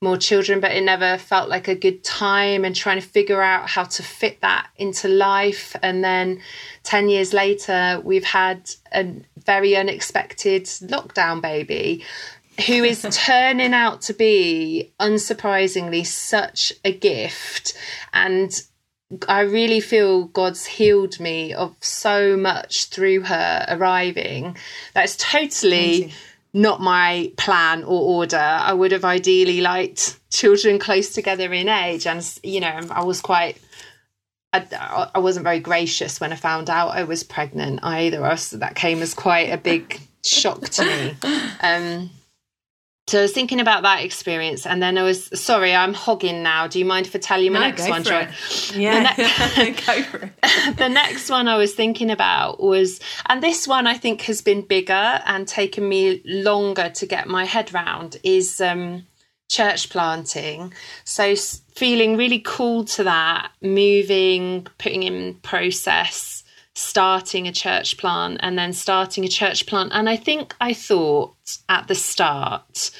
more 0.01 0.17
children, 0.17 0.60
but 0.60 0.72
it 0.72 0.81
never 0.81 1.17
felt 1.20 1.48
like 1.48 1.67
a 1.67 1.75
good 1.75 2.03
time 2.03 2.65
and 2.65 2.75
trying 2.75 3.00
to 3.00 3.08
figure 3.08 3.41
out 3.41 3.70
how 3.70 3.84
to 3.84 4.01
fit 4.01 4.41
that 4.41 4.67
into 4.77 5.08
life. 5.08 5.75
And 5.84 6.03
then 6.03 6.41
10 6.84 7.10
years 7.10 7.34
later, 7.34 8.01
we've 8.03 8.24
had 8.24 8.70
a 8.91 9.13
very 9.46 9.75
unexpected 9.75 10.63
lockdown 10.63 11.39
baby 11.39 12.03
who 12.65 12.84
is 12.84 13.05
turning 13.12 13.74
out 13.74 14.01
to 14.03 14.13
be, 14.13 14.91
unsurprisingly, 15.00 16.05
such 16.05 16.74
a 16.84 16.91
gift. 16.91 17.77
And 18.12 18.51
I 19.27 19.41
really 19.41 19.81
feel 19.81 20.25
God's 20.25 20.65
healed 20.65 21.20
me 21.20 21.53
of 21.53 21.75
so 21.79 22.36
much 22.36 22.86
through 22.86 23.22
her 23.22 23.65
arriving. 23.70 24.58
That's 24.96 25.15
totally. 25.15 26.05
Amazing 26.05 26.12
not 26.53 26.81
my 26.81 27.31
plan 27.38 27.84
or 27.84 28.01
order. 28.01 28.38
I 28.38 28.74
would 28.74 28.91
have 28.91 29.05
ideally 29.05 29.62
liked 29.62 30.20
children 30.29 30.79
close 30.79 31.13
together 31.13 31.51
in 31.53 31.70
age, 31.70 32.05
and 32.08 32.25
you 32.43 32.60
know, 32.60 32.79
I 32.89 33.03
was 33.03 33.22
quite. 33.22 33.58
I, 34.53 35.10
I 35.15 35.20
wasn't 35.20 35.46
very 35.46 35.62
gracious 35.62 36.20
when 36.20 36.34
I 36.34 36.36
found 36.36 36.70
out 36.70 36.89
I 36.89 37.05
was 37.05 37.24
pregnant 37.24 37.79
either. 37.84 38.20
Was, 38.20 38.50
that 38.50 38.75
came 38.75 39.01
as 39.01 39.13
quite 39.13 39.50
a 39.50 39.58
big 39.58 40.00
shock 40.24 40.62
to 40.62 40.86
me. 40.86 41.15
Um, 41.63 42.10
so 43.12 43.20
I 43.20 43.24
was 43.24 43.34
thinking 43.34 43.60
about 43.60 43.84
that 43.84 44.06
experience, 44.06 44.65
and 44.65 44.82
then 44.82 44.98
I 44.98 45.03
was 45.03 45.30
sorry, 45.38 45.75
I'm 45.75 45.94
hogging 45.94 46.44
now. 46.44 46.68
Do 46.68 46.80
you 46.80 46.86
mind 46.86 47.08
if 47.08 47.13
I 47.13 47.20
tell 47.20 47.41
you 47.41 47.51
my 47.51 47.60
no, 47.60 47.65
next 47.68 47.89
one, 47.89 48.03
Joy? 48.06 48.30
Yeah, 48.74 49.13
ne- 49.18 49.72
go 49.86 50.03
for 50.03 50.18
it. 50.18 50.77
the 50.77 50.88
next 50.88 51.30
one 51.30 51.50
I 51.50 51.58
was 51.58 51.75
thinking 51.75 52.10
about 52.10 52.63
was, 52.63 53.01
and 53.25 53.44
this 53.44 53.68
one 53.68 53.86
I 53.86 53.98
think 53.98 54.22
has 54.22 54.41
been 54.41 54.62
bigger 54.62 54.94
and 55.25 55.46
taken 55.46 55.89
me 55.89 56.22
longer 56.24 56.89
to 56.89 57.06
get 57.06 57.27
my 57.27 57.44
head 57.44 57.74
round, 57.74 58.15
is 58.24 58.62
um, 58.62 59.06
church 59.50 59.89
planting. 59.89 60.74
So 61.03 61.36
feeling 61.75 62.15
really 62.15 62.39
called 62.39 62.88
to 62.89 63.03
that, 63.03 63.51
moving, 63.62 64.68
putting 64.77 65.03
in 65.03 65.34
process, 65.41 66.40
starting 66.73 67.47
a 67.47 67.51
church 67.51 67.97
plant, 67.97 68.39
and 68.41 68.57
then 68.57 68.73
starting 68.73 69.25
a 69.25 69.29
church 69.29 69.65
plant. 69.65 69.91
And 69.93 70.09
I 70.09 70.15
think 70.15 70.55
I 70.61 70.73
thought 70.73 71.35
at 71.67 71.87
the 71.87 71.95
start 71.95 72.91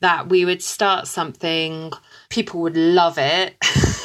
that 0.00 0.28
we 0.28 0.44
would 0.44 0.62
start 0.62 1.06
something, 1.06 1.92
people 2.28 2.60
would 2.60 2.76
love 2.76 3.18
it. 3.18 3.56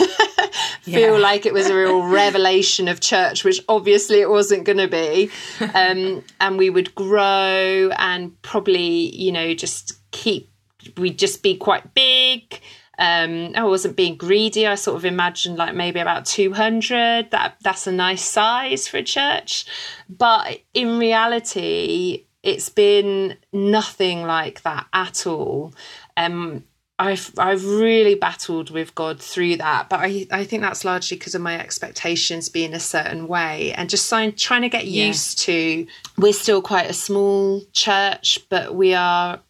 feel 0.86 1.15
yeah. 1.15 1.20
like 1.20 1.46
it 1.46 1.53
was 1.53 1.67
a 1.67 1.75
real 1.75 2.03
revelation 2.08 2.88
of 2.88 3.00
church, 3.00 3.44
which 3.44 3.60
obviously 3.67 4.22
it 4.22 4.29
wasn't 4.29 4.63
going 4.63 4.77
to 4.77 4.88
be. 4.88 5.29
Um, 5.75 6.24
and 6.39 6.58
we 6.58 6.70
would 6.70 6.96
grow 6.96 7.89
and 7.98 8.41
probably, 8.44 9.13
you 9.15 9.32
know, 9.32 9.53
just 9.53 10.00
keep, 10.12 10.50
we'd 10.96 11.20
just 11.20 11.44
be 11.44 11.58
quite 11.58 11.94
big. 11.94 12.62
Um, 12.98 13.52
I 13.56 13.64
wasn't 13.64 13.96
being 13.96 14.16
greedy. 14.16 14.68
I 14.68 14.75
sort 14.75 14.98
of 14.98 15.06
imagined 15.06 15.58
like 15.58 15.75
maybe 15.75 16.00
about 16.00 16.25
200. 16.25 17.32
That 17.32 17.58
that's 17.62 17.88
a 17.88 17.92
nice 17.92 18.24
size 18.24 18.88
for 18.88 18.98
a 18.98 19.04
church. 19.04 19.66
But 20.10 20.62
in 20.74 20.98
reality, 20.98 22.25
it's 22.44 22.70
been 22.70 23.38
nothing 23.52 24.24
like 24.24 24.62
that 24.62 24.88
at 24.94 25.25
all. 25.28 25.74
Um, 26.16 26.64
I've 26.98 27.34
I've 27.38 27.66
really 27.66 28.16
battled 28.16 28.70
with 28.70 28.96
God 28.96 29.20
through 29.20 29.58
that, 29.58 29.90
but 29.90 30.00
I, 30.00 30.28
I 30.32 30.46
think 30.46 30.62
that's 30.62 30.86
largely 30.86 31.18
because 31.18 31.36
of 31.36 31.42
my 31.42 31.60
expectations 31.60 32.48
being 32.48 32.74
a 32.74 32.80
certain 32.80 33.28
way 33.28 33.74
and 33.74 33.90
just 33.90 34.08
trying 34.08 34.34
trying 34.34 34.62
to 34.62 34.70
get 34.70 34.88
yeah. 34.88 35.08
used 35.08 35.40
to. 35.40 35.86
We're 36.18 36.32
still 36.32 36.62
quite 36.62 36.90
a 36.90 36.94
small 36.94 37.64
church, 37.74 38.40
but 38.48 38.75
we 38.75 38.94
are 38.94 39.42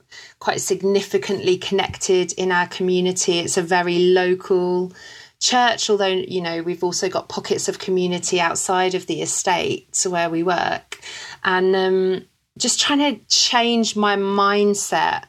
quite 0.45 0.61
significantly 0.61 1.57
connected 1.57 2.31
in 2.33 2.51
our 2.51 2.67
community. 2.67 3.39
It's 3.39 3.57
a 3.57 3.63
very 3.63 3.97
local 3.97 4.93
church, 5.39 5.89
although 5.89 6.05
you 6.05 6.39
know 6.39 6.61
we've 6.61 6.83
also 6.83 7.09
got 7.09 7.29
pockets 7.29 7.67
of 7.67 7.79
community 7.79 8.39
outside 8.39 8.93
of 8.93 9.07
the 9.07 9.23
estate 9.23 10.05
where 10.07 10.29
we 10.29 10.43
work, 10.43 10.99
and 11.43 11.75
um, 11.75 12.25
just 12.59 12.79
trying 12.79 12.99
to 12.99 13.25
change 13.25 13.95
my 13.95 14.15
mindset 14.17 15.23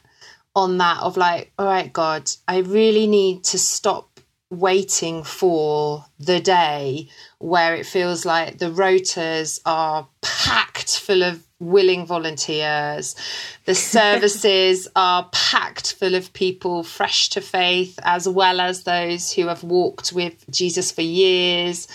on 0.55 0.77
that 0.77 1.01
of 1.01 1.17
like, 1.17 1.51
all 1.57 1.65
right, 1.65 1.91
God, 1.91 2.29
I 2.47 2.59
really 2.59 3.07
need 3.07 3.43
to 3.45 3.57
stop 3.57 4.19
waiting 4.51 5.23
for 5.23 6.05
the 6.19 6.39
day 6.39 7.09
where 7.39 7.73
it 7.73 7.87
feels 7.87 8.23
like 8.23 8.59
the 8.59 8.69
rotas 8.69 9.59
are 9.65 10.07
packed 10.21 10.99
full 10.99 11.23
of 11.23 11.46
willing 11.59 12.05
volunteers. 12.05 13.15
The 13.65 13.75
services 13.75 14.87
are 14.95 15.29
packed 15.31 15.93
full 15.93 16.15
of 16.15 16.33
people 16.33 16.83
fresh 16.83 17.29
to 17.29 17.41
faith, 17.41 17.99
as 18.03 18.27
well 18.27 18.59
as 18.59 18.83
those 18.83 19.31
who 19.33 19.47
have 19.47 19.63
walked 19.63 20.13
with 20.13 20.45
Jesus 20.49 20.91
for 20.91 21.01
years. 21.01 21.87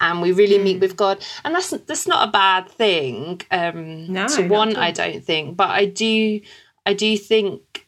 And 0.00 0.22
we 0.22 0.32
really 0.32 0.58
mm. 0.58 0.64
meet 0.64 0.80
with 0.80 0.96
God. 0.96 1.24
And 1.44 1.54
that's 1.54 1.70
that's 1.70 2.06
not 2.06 2.28
a 2.28 2.32
bad 2.32 2.68
thing 2.68 3.40
um, 3.50 4.12
no, 4.12 4.28
to 4.28 4.48
want, 4.48 4.76
I 4.76 4.90
don't 4.90 5.24
think. 5.24 5.56
But 5.56 5.70
I 5.70 5.84
do 5.84 6.40
I 6.86 6.94
do 6.94 7.16
think 7.16 7.86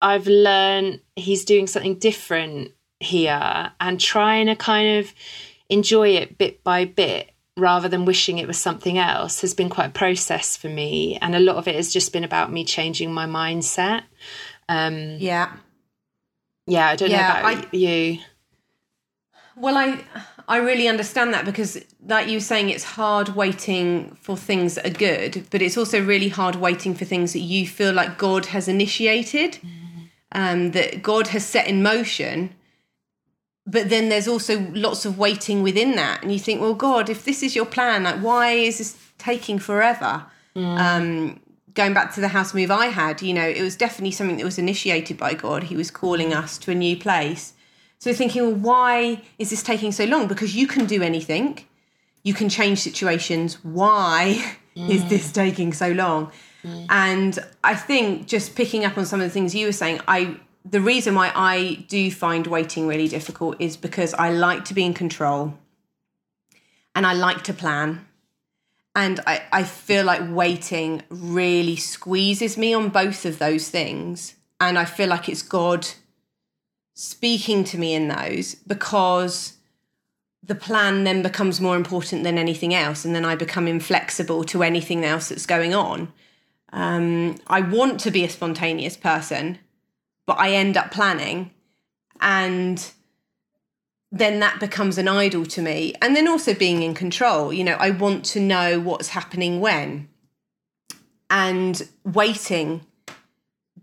I've 0.00 0.26
learned 0.26 1.00
he's 1.16 1.44
doing 1.44 1.66
something 1.66 1.98
different 1.98 2.72
here 3.00 3.72
and 3.80 4.00
trying 4.00 4.46
to 4.46 4.56
kind 4.56 4.98
of 4.98 5.12
enjoy 5.68 6.10
it 6.10 6.36
bit 6.38 6.62
by 6.64 6.84
bit 6.84 7.29
rather 7.56 7.88
than 7.88 8.04
wishing 8.04 8.38
it 8.38 8.46
was 8.46 8.58
something 8.58 8.98
else 8.98 9.40
has 9.40 9.54
been 9.54 9.68
quite 9.68 9.86
a 9.86 9.92
process 9.92 10.56
for 10.56 10.68
me. 10.68 11.18
And 11.20 11.34
a 11.34 11.40
lot 11.40 11.56
of 11.56 11.68
it 11.68 11.74
has 11.74 11.92
just 11.92 12.12
been 12.12 12.24
about 12.24 12.52
me 12.52 12.64
changing 12.64 13.12
my 13.12 13.26
mindset. 13.26 14.02
Um 14.68 15.16
yeah. 15.18 15.52
Yeah 16.66 16.86
i 16.88 16.96
don't 16.96 17.10
yeah, 17.10 17.32
know 17.34 17.40
about 17.40 17.66
I, 17.66 17.76
you. 17.76 18.18
Well 19.56 19.76
i 19.76 19.98
i 20.48 20.56
really 20.56 20.88
understand 20.88 21.34
that 21.34 21.44
because 21.44 21.84
like 22.06 22.28
you 22.28 22.34
were 22.34 22.40
saying 22.40 22.70
it's 22.70 22.84
hard 22.84 23.30
waiting 23.30 24.16
for 24.20 24.36
things 24.36 24.76
that 24.76 24.86
are 24.86 24.90
good 24.90 25.46
but 25.50 25.60
it's 25.62 25.76
also 25.76 26.02
really 26.04 26.28
hard 26.28 26.56
waiting 26.56 26.94
for 26.94 27.04
things 27.04 27.32
that 27.32 27.40
you 27.40 27.66
feel 27.66 27.92
like 27.92 28.18
god 28.18 28.46
has 28.46 28.68
initiated 28.68 29.52
mm. 29.54 30.08
um, 30.32 30.70
that 30.72 31.02
God 31.02 31.28
has 31.28 31.44
set 31.44 31.66
in 31.66 31.82
motion. 31.82 32.54
But 33.70 33.88
then 33.88 34.08
there's 34.08 34.26
also 34.26 34.66
lots 34.72 35.04
of 35.04 35.16
waiting 35.16 35.62
within 35.62 35.94
that. 35.96 36.22
And 36.22 36.32
you 36.32 36.40
think, 36.40 36.60
well, 36.60 36.74
God, 36.74 37.08
if 37.08 37.24
this 37.24 37.42
is 37.42 37.54
your 37.54 37.66
plan, 37.66 38.02
like, 38.02 38.16
why 38.16 38.50
is 38.52 38.78
this 38.78 38.96
taking 39.18 39.60
forever? 39.60 40.26
Mm. 40.56 40.78
Um, 40.78 41.40
going 41.74 41.94
back 41.94 42.12
to 42.14 42.20
the 42.20 42.28
house 42.28 42.52
move 42.52 42.70
I 42.70 42.86
had, 42.86 43.22
you 43.22 43.32
know, 43.32 43.46
it 43.46 43.62
was 43.62 43.76
definitely 43.76 44.10
something 44.10 44.38
that 44.38 44.44
was 44.44 44.58
initiated 44.58 45.16
by 45.16 45.34
God. 45.34 45.64
He 45.64 45.76
was 45.76 45.90
calling 45.90 46.34
us 46.34 46.58
to 46.58 46.72
a 46.72 46.74
new 46.74 46.96
place. 46.96 47.52
So 47.98 48.12
thinking, 48.12 48.42
well, 48.42 48.54
why 48.54 49.22
is 49.38 49.50
this 49.50 49.62
taking 49.62 49.92
so 49.92 50.04
long? 50.04 50.26
Because 50.26 50.56
you 50.56 50.66
can 50.66 50.86
do 50.86 51.02
anything, 51.02 51.64
you 52.24 52.34
can 52.34 52.48
change 52.48 52.80
situations. 52.80 53.62
Why 53.62 54.42
mm. 54.76 54.90
is 54.94 55.08
this 55.08 55.30
taking 55.30 55.72
so 55.72 55.92
long? 55.92 56.32
Mm. 56.64 56.86
And 56.88 57.38
I 57.62 57.74
think 57.76 58.26
just 58.26 58.56
picking 58.56 58.84
up 58.84 58.98
on 58.98 59.06
some 59.06 59.20
of 59.20 59.26
the 59.26 59.30
things 59.30 59.54
you 59.54 59.66
were 59.66 59.72
saying, 59.72 60.00
I 60.08 60.40
the 60.64 60.80
reason 60.80 61.14
why 61.14 61.32
I 61.34 61.84
do 61.88 62.10
find 62.10 62.46
waiting 62.46 62.86
really 62.86 63.08
difficult 63.08 63.56
is 63.58 63.76
because 63.76 64.14
I 64.14 64.30
like 64.30 64.64
to 64.66 64.74
be 64.74 64.84
in 64.84 64.94
control 64.94 65.58
and 66.94 67.06
I 67.06 67.14
like 67.14 67.42
to 67.44 67.54
plan. 67.54 68.06
And 68.94 69.20
I, 69.26 69.42
I 69.52 69.62
feel 69.62 70.04
like 70.04 70.22
waiting 70.28 71.02
really 71.08 71.76
squeezes 71.76 72.58
me 72.58 72.74
on 72.74 72.88
both 72.88 73.24
of 73.24 73.38
those 73.38 73.68
things. 73.68 74.34
And 74.58 74.78
I 74.78 74.84
feel 74.84 75.08
like 75.08 75.28
it's 75.28 75.42
God 75.42 75.86
speaking 76.94 77.64
to 77.64 77.78
me 77.78 77.94
in 77.94 78.08
those 78.08 78.56
because 78.56 79.54
the 80.42 80.54
plan 80.54 81.04
then 81.04 81.22
becomes 81.22 81.60
more 81.60 81.76
important 81.76 82.24
than 82.24 82.36
anything 82.36 82.74
else. 82.74 83.04
And 83.04 83.14
then 83.14 83.24
I 83.24 83.36
become 83.36 83.68
inflexible 83.68 84.44
to 84.44 84.62
anything 84.62 85.04
else 85.04 85.28
that's 85.28 85.46
going 85.46 85.74
on. 85.74 86.12
Um, 86.72 87.36
I 87.46 87.60
want 87.60 88.00
to 88.00 88.10
be 88.10 88.24
a 88.24 88.28
spontaneous 88.28 88.96
person, 88.96 89.58
but 90.30 90.38
I 90.38 90.52
end 90.52 90.76
up 90.76 90.92
planning. 90.92 91.50
And 92.20 92.88
then 94.12 94.38
that 94.38 94.60
becomes 94.60 94.96
an 94.96 95.08
idol 95.08 95.44
to 95.46 95.60
me. 95.60 95.92
And 96.00 96.14
then 96.14 96.28
also 96.28 96.54
being 96.54 96.84
in 96.84 96.94
control. 96.94 97.52
You 97.52 97.64
know, 97.64 97.76
I 97.80 97.90
want 97.90 98.24
to 98.26 98.40
know 98.40 98.78
what's 98.78 99.08
happening 99.08 99.58
when. 99.58 100.08
And 101.30 101.82
waiting 102.04 102.86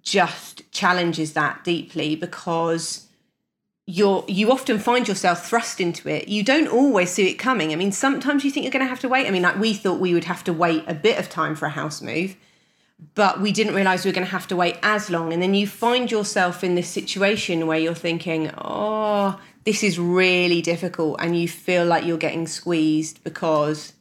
just 0.02 0.72
challenges 0.72 1.34
that 1.34 1.66
deeply 1.66 2.16
because 2.16 3.08
you're 3.86 4.24
you 4.30 4.50
often 4.50 4.80
find 4.80 5.06
yourself 5.06 5.50
thrust 5.50 5.82
into 5.82 6.08
it. 6.08 6.30
You 6.30 6.44
don't 6.44 6.70
always 6.70 7.12
see 7.12 7.30
it 7.30 7.34
coming. 7.34 7.74
I 7.74 7.76
mean, 7.76 7.92
sometimes 7.92 8.46
you 8.46 8.52
think 8.52 8.64
you're 8.64 8.72
going 8.72 8.86
to 8.86 8.90
have 8.90 9.02
to 9.02 9.10
wait. 9.10 9.28
I 9.28 9.32
mean, 9.32 9.42
like 9.44 9.60
we 9.60 9.74
thought 9.74 10.00
we 10.00 10.14
would 10.14 10.24
have 10.24 10.46
to 10.46 10.54
wait 10.54 10.86
a 10.88 10.94
bit 10.94 11.20
of 11.20 11.30
time 11.30 11.56
for 11.56 11.66
a 11.66 11.72
house 11.72 12.02
move 12.02 12.38
but 13.14 13.42
we 13.42 13.52
didn't 13.52 13.76
realize 13.76 14.04
we 14.04 14.10
were 14.10 14.16
going 14.16 14.26
to 14.26 14.32
have 14.32 14.48
to 14.48 14.56
wait 14.56 14.78
as 14.82 15.10
long. 15.10 15.32
And 15.32 15.42
then 15.42 15.54
you 15.54 15.68
find 15.68 16.10
yourself 16.10 16.64
in 16.64 16.76
this 16.76 16.88
situation 16.88 17.68
where 17.68 17.78
you're 17.78 17.94
thinking, 17.94 18.52
oh, 18.58 19.40
this 19.66 19.84
is 19.84 20.00
really 20.00 20.62
difficult. 20.62 21.18
And 21.20 21.38
you 21.38 21.48
feel 21.48 21.86
like 21.86 22.06
you're 22.06 22.18
getting 22.18 22.48
squeezed 22.48 23.24
because 23.24 23.94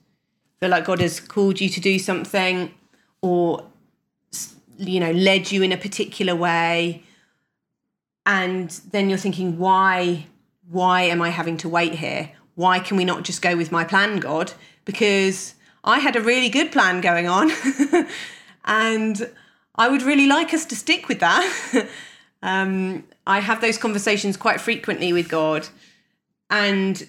feel 0.60 0.70
like 0.70 0.86
God 0.86 1.00
has 1.00 1.20
called 1.20 1.60
you 1.60 1.68
to 1.68 1.80
do 1.80 1.98
something 1.98 2.72
or, 3.20 3.66
you 4.78 5.00
know, 5.00 5.12
led 5.12 5.52
you 5.52 5.62
in 5.62 5.72
a 5.72 5.76
particular 5.76 6.34
way. 6.34 7.02
And 8.24 8.70
then 8.90 9.10
you're 9.10 9.18
thinking, 9.18 9.58
why, 9.58 10.26
why 10.70 11.02
am 11.02 11.20
I 11.20 11.28
having 11.28 11.58
to 11.58 11.68
wait 11.68 11.96
here? 11.96 12.30
Why 12.54 12.78
can 12.78 12.96
we 12.96 13.04
not 13.04 13.24
just 13.24 13.42
go 13.42 13.56
with 13.56 13.70
my 13.70 13.84
plan, 13.84 14.20
God? 14.20 14.54
Because 14.86 15.54
I 15.84 15.98
had 15.98 16.16
a 16.16 16.20
really 16.20 16.48
good 16.48 16.72
plan 16.72 17.02
going 17.02 17.28
on. 17.28 17.50
And 18.66 19.30
I 19.76 19.88
would 19.88 20.02
really 20.02 20.26
like 20.26 20.52
us 20.54 20.64
to 20.66 20.76
stick 20.76 21.08
with 21.08 21.20
that. 21.20 21.88
um, 22.42 23.04
I 23.26 23.40
have 23.40 23.60
those 23.60 23.78
conversations 23.78 24.36
quite 24.36 24.60
frequently 24.60 25.12
with 25.12 25.28
God. 25.28 25.68
And, 26.50 27.06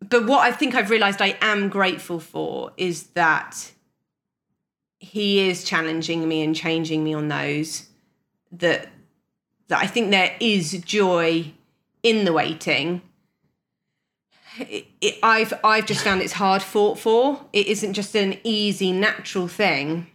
but 0.00 0.26
what 0.26 0.40
I 0.40 0.52
think 0.52 0.74
I've 0.74 0.90
realized 0.90 1.20
I 1.20 1.36
am 1.40 1.68
grateful 1.68 2.20
for 2.20 2.72
is 2.76 3.04
that 3.08 3.72
He 4.98 5.48
is 5.48 5.64
challenging 5.64 6.26
me 6.26 6.42
and 6.42 6.54
changing 6.54 7.04
me 7.04 7.14
on 7.14 7.28
those 7.28 7.88
that 8.52 8.88
that 9.68 9.82
I 9.82 9.88
think 9.88 10.12
there 10.12 10.36
is 10.38 10.80
joy 10.84 11.52
in 12.04 12.24
the 12.24 12.32
waiting. 12.32 13.02
It, 14.58 14.86
it, 15.00 15.18
I've 15.24 15.52
I've 15.64 15.86
just 15.86 16.04
found 16.04 16.22
it's 16.22 16.34
hard 16.34 16.62
fought 16.62 16.98
for. 16.98 17.44
It 17.52 17.66
isn't 17.66 17.94
just 17.94 18.14
an 18.14 18.38
easy 18.44 18.92
natural 18.92 19.48
thing 19.48 20.06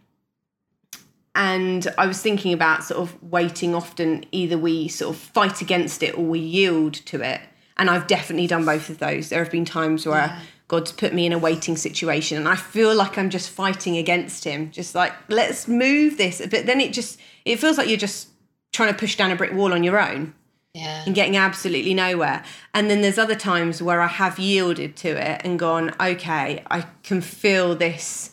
and 1.33 1.87
I 1.97 2.07
was 2.07 2.21
thinking 2.21 2.53
about 2.53 2.83
sort 2.83 2.99
of 2.99 3.21
waiting 3.23 3.73
often 3.73 4.25
either 4.31 4.57
we 4.57 4.87
sort 4.87 5.15
of 5.15 5.21
fight 5.21 5.61
against 5.61 6.03
it 6.03 6.17
or 6.17 6.25
we 6.25 6.39
yield 6.39 6.93
to 6.93 7.21
it. 7.21 7.41
And 7.77 7.89
I've 7.89 8.07
definitely 8.07 8.47
done 8.47 8.65
both 8.65 8.89
of 8.89 8.99
those. 8.99 9.29
There 9.29 9.41
have 9.41 9.51
been 9.51 9.65
times 9.65 10.05
where 10.05 10.27
yeah. 10.27 10.39
God's 10.67 10.91
put 10.91 11.13
me 11.13 11.25
in 11.25 11.31
a 11.31 11.37
waiting 11.37 11.77
situation 11.77 12.37
and 12.37 12.47
I 12.47 12.55
feel 12.55 12.93
like 12.93 13.17
I'm 13.17 13.29
just 13.29 13.49
fighting 13.49 13.97
against 13.97 14.43
him, 14.43 14.71
just 14.71 14.93
like, 14.93 15.13
let's 15.29 15.67
move 15.67 16.17
this. 16.17 16.45
But 16.51 16.65
then 16.65 16.81
it 16.81 16.91
just, 16.91 17.19
it 17.45 17.57
feels 17.57 17.77
like 17.77 17.87
you're 17.87 17.97
just 17.97 18.27
trying 18.73 18.91
to 18.93 18.99
push 18.99 19.15
down 19.15 19.31
a 19.31 19.35
brick 19.35 19.53
wall 19.53 19.73
on 19.73 19.83
your 19.83 19.99
own. 19.99 20.33
Yeah. 20.73 21.03
and 21.05 21.13
getting 21.13 21.35
absolutely 21.35 21.93
nowhere. 21.93 22.45
And 22.73 22.89
then 22.89 23.01
there's 23.01 23.17
other 23.17 23.35
times 23.35 23.81
where 23.81 23.99
I 23.99 24.07
have 24.07 24.39
yielded 24.39 24.95
to 24.97 25.09
it 25.09 25.41
and 25.43 25.59
gone, 25.59 25.93
okay, 25.99 26.63
I 26.71 26.85
can 27.03 27.19
feel 27.19 27.75
this 27.75 28.31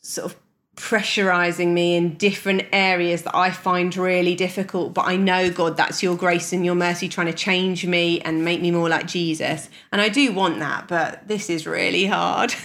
sort 0.00 0.32
of 0.32 0.40
pressurizing 0.80 1.68
me 1.68 1.96
in 1.96 2.14
different 2.14 2.66
areas 2.72 3.22
that 3.22 3.36
I 3.36 3.50
find 3.50 3.94
really 3.96 4.34
difficult. 4.34 4.94
But 4.94 5.06
I 5.06 5.16
know, 5.16 5.50
God, 5.50 5.76
that's 5.76 6.02
your 6.02 6.16
grace 6.16 6.52
and 6.52 6.64
your 6.64 6.74
mercy 6.74 7.08
trying 7.08 7.26
to 7.26 7.32
change 7.32 7.86
me 7.86 8.20
and 8.20 8.44
make 8.44 8.60
me 8.60 8.70
more 8.70 8.88
like 8.88 9.06
Jesus. 9.06 9.68
And 9.92 10.00
I 10.00 10.08
do 10.08 10.32
want 10.32 10.58
that, 10.60 10.88
but 10.88 11.28
this 11.28 11.50
is 11.50 11.66
really 11.66 12.06
hard. 12.06 12.54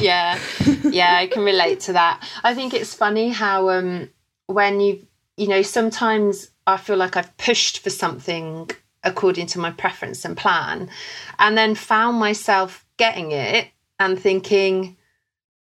yeah. 0.00 0.38
Yeah, 0.84 1.16
I 1.16 1.28
can 1.30 1.42
relate 1.42 1.80
to 1.80 1.94
that. 1.94 2.28
I 2.44 2.54
think 2.54 2.74
it's 2.74 2.94
funny 2.94 3.30
how 3.30 3.70
um 3.70 4.10
when 4.46 4.80
you 4.80 5.06
you 5.36 5.46
know, 5.46 5.62
sometimes 5.62 6.50
I 6.66 6.76
feel 6.76 6.96
like 6.96 7.16
I've 7.16 7.34
pushed 7.36 7.78
for 7.78 7.90
something 7.90 8.68
according 9.04 9.46
to 9.46 9.58
my 9.58 9.70
preference 9.70 10.24
and 10.24 10.36
plan 10.36 10.90
and 11.38 11.56
then 11.56 11.74
found 11.74 12.18
myself 12.18 12.84
getting 12.96 13.30
it 13.30 13.68
and 14.00 14.18
thinking 14.18 14.96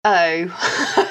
oh 0.05 0.45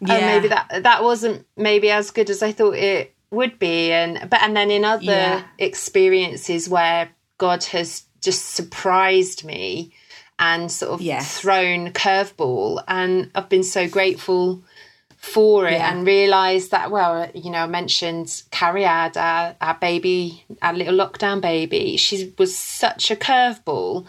yeah. 0.00 0.16
oh, 0.16 0.20
maybe 0.20 0.48
that 0.48 0.82
that 0.82 1.02
wasn't 1.02 1.46
maybe 1.56 1.90
as 1.90 2.10
good 2.10 2.30
as 2.30 2.42
I 2.42 2.52
thought 2.52 2.76
it 2.76 3.14
would 3.30 3.58
be 3.58 3.92
and 3.92 4.28
but 4.30 4.42
and 4.42 4.56
then 4.56 4.70
in 4.70 4.84
other 4.84 5.04
yeah. 5.04 5.44
experiences 5.58 6.68
where 6.68 7.10
God 7.38 7.64
has 7.64 8.04
just 8.20 8.50
surprised 8.50 9.44
me 9.44 9.92
and 10.38 10.70
sort 10.70 10.92
of 10.92 11.00
yes. 11.00 11.38
thrown 11.40 11.92
curveball 11.92 12.82
and 12.88 13.30
I've 13.34 13.48
been 13.48 13.62
so 13.62 13.88
grateful 13.88 14.62
for 15.16 15.66
it 15.66 15.72
yeah. 15.72 15.90
and 15.90 16.06
realised 16.06 16.70
that 16.70 16.90
well 16.90 17.30
you 17.34 17.50
know 17.50 17.58
I 17.58 17.66
mentioned 17.66 18.26
Cariad 18.50 19.16
our, 19.16 19.56
our 19.60 19.74
baby 19.74 20.44
our 20.62 20.74
little 20.74 20.94
lockdown 20.94 21.40
baby 21.40 21.96
she 21.96 22.34
was 22.38 22.56
such 22.56 23.10
a 23.10 23.16
curveball 23.16 24.06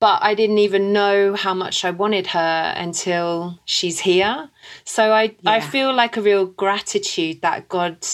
but 0.00 0.22
I 0.22 0.34
didn't 0.34 0.58
even 0.58 0.92
know 0.92 1.34
how 1.34 1.54
much 1.54 1.84
I 1.84 1.90
wanted 1.90 2.28
her 2.28 2.74
until 2.76 3.60
she's 3.66 4.00
here. 4.00 4.48
So 4.84 5.12
I 5.12 5.36
yeah. 5.40 5.52
I 5.52 5.60
feel 5.60 5.92
like 5.94 6.16
a 6.16 6.22
real 6.22 6.46
gratitude 6.46 7.42
that 7.42 7.68
God 7.68 8.06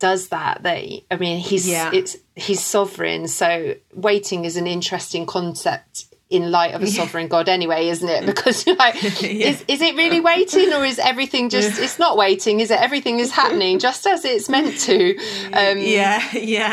does 0.00 0.28
that. 0.28 0.64
That 0.64 0.84
I 1.10 1.16
mean, 1.16 1.38
he's 1.38 1.68
yeah. 1.68 1.90
it's 1.94 2.16
he's 2.34 2.62
sovereign. 2.62 3.28
So 3.28 3.76
waiting 3.94 4.44
is 4.44 4.56
an 4.56 4.66
interesting 4.66 5.26
concept 5.26 6.06
in 6.30 6.52
light 6.52 6.74
of 6.74 6.82
a 6.82 6.86
sovereign 6.86 7.26
God 7.26 7.48
anyway, 7.48 7.88
isn't 7.88 8.08
it? 8.08 8.24
Because 8.24 8.64
like, 8.78 8.94
yeah. 9.20 9.48
is, 9.48 9.64
is 9.66 9.80
it 9.82 9.96
really 9.96 10.20
waiting 10.20 10.72
or 10.72 10.84
is 10.84 11.00
everything 11.00 11.48
just, 11.48 11.80
it's 11.80 11.98
not 11.98 12.16
waiting, 12.16 12.60
is 12.60 12.70
it? 12.70 12.80
Everything 12.80 13.18
is 13.18 13.32
happening 13.32 13.80
just 13.80 14.06
as 14.06 14.24
it's 14.24 14.48
meant 14.48 14.78
to. 14.80 15.16
Um, 15.52 15.78
yeah, 15.78 16.24
yeah. 16.32 16.72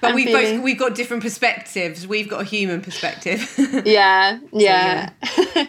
but 0.00 0.14
we 0.14 0.24
feeling... 0.24 0.56
both, 0.56 0.64
we've 0.64 0.78
got 0.78 0.94
different 0.94 1.22
perspectives. 1.22 2.06
We've 2.06 2.28
got 2.28 2.40
a 2.40 2.44
human 2.44 2.80
perspective. 2.80 3.54
yeah, 3.84 4.38
yeah. 4.50 5.10
So, 5.24 5.42
yeah. 5.54 5.66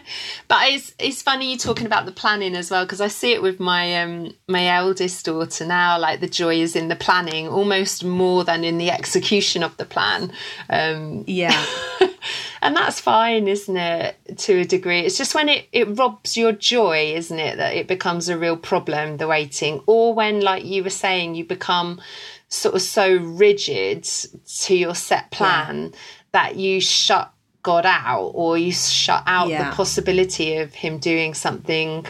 but 0.48 0.68
it's, 0.70 0.94
it's 0.98 1.20
funny 1.20 1.52
you 1.52 1.58
talking 1.58 1.84
about 1.84 2.06
the 2.06 2.12
planning 2.12 2.56
as 2.56 2.70
well, 2.70 2.86
because 2.86 3.02
I 3.02 3.08
see 3.08 3.34
it 3.34 3.42
with 3.42 3.60
my, 3.60 4.00
um, 4.00 4.34
my 4.48 4.68
eldest 4.68 5.26
daughter 5.26 5.66
now, 5.66 5.98
like 5.98 6.20
the 6.20 6.28
joy 6.28 6.62
is 6.62 6.74
in 6.74 6.88
the 6.88 6.96
planning 6.96 7.46
almost 7.46 8.04
more 8.04 8.42
than 8.42 8.64
in 8.64 8.78
the 8.78 8.90
execution 8.90 9.62
of 9.62 9.76
the 9.76 9.84
plan. 9.84 10.32
Um, 10.70 11.24
yeah 11.26 11.62
and 12.64 12.74
that's 12.74 12.98
fine 12.98 13.46
isn't 13.46 13.76
it 13.76 14.16
to 14.38 14.60
a 14.60 14.64
degree? 14.64 15.00
It's 15.00 15.18
just 15.18 15.34
when 15.34 15.50
it, 15.50 15.68
it 15.70 15.84
robs 15.98 16.34
your 16.34 16.52
joy 16.52 17.12
isn't 17.14 17.38
it 17.38 17.58
that 17.58 17.74
it 17.74 17.86
becomes 17.86 18.30
a 18.30 18.38
real 18.38 18.56
problem 18.56 19.18
the 19.18 19.28
waiting? 19.28 19.82
Or 19.86 20.14
when 20.14 20.40
like 20.40 20.64
you 20.64 20.82
were 20.82 20.90
saying 20.90 21.34
you 21.34 21.44
become 21.44 22.00
sort 22.48 22.74
of 22.74 22.80
so 22.80 23.16
rigid 23.16 24.04
to 24.04 24.74
your 24.74 24.94
set 24.94 25.30
plan 25.30 25.90
yeah. 25.92 25.98
that 26.32 26.56
you 26.56 26.80
shut 26.80 27.30
god 27.62 27.84
out 27.84 28.30
or 28.34 28.56
you 28.56 28.72
shut 28.72 29.22
out 29.26 29.48
yeah. 29.48 29.68
the 29.68 29.76
possibility 29.76 30.56
of 30.56 30.72
him 30.72 30.98
doing 30.98 31.34
something 31.34 32.06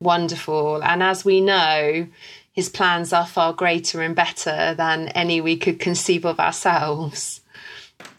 wonderful. 0.00 0.82
And 0.82 1.02
as 1.02 1.26
we 1.26 1.42
know 1.42 2.06
his 2.52 2.70
plans 2.70 3.12
are 3.12 3.26
far 3.26 3.52
greater 3.52 4.00
and 4.00 4.16
better 4.16 4.74
than 4.74 5.08
any 5.08 5.42
we 5.42 5.58
could 5.58 5.78
conceive 5.78 6.24
of 6.24 6.40
ourselves. 6.40 7.42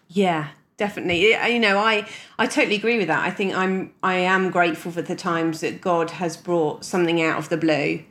Yeah 0.08 0.50
definitely 0.82 1.30
you 1.54 1.60
know 1.60 1.78
i 1.78 2.04
i 2.39 2.48
totally 2.48 2.76
agree 2.76 2.98
with 2.98 3.06
that 3.06 3.24
i 3.24 3.30
think 3.30 3.54
i'm 3.54 3.94
i 4.02 4.15
am 4.15 4.50
grateful 4.50 4.91
for 4.91 5.04
the 5.04 5.15
times 5.15 5.62
that 5.62 5.80
god 5.80 6.10
has 6.10 6.36
brought 6.36 6.84
something 6.84 7.22
out 7.22 7.38
of 7.38 7.50
the 7.50 7.56
blue 7.56 8.04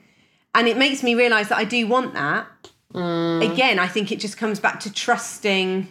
and 0.54 0.68
it 0.68 0.76
makes 0.76 1.02
me 1.02 1.16
realize 1.16 1.48
that 1.48 1.58
i 1.58 1.64
do 1.64 1.84
want 1.88 2.14
that 2.14 2.46
mm. 2.94 3.52
again 3.52 3.80
i 3.80 3.88
think 3.88 4.12
it 4.12 4.20
just 4.20 4.36
comes 4.36 4.60
back 4.60 4.78
to 4.78 4.92
trusting 4.92 5.90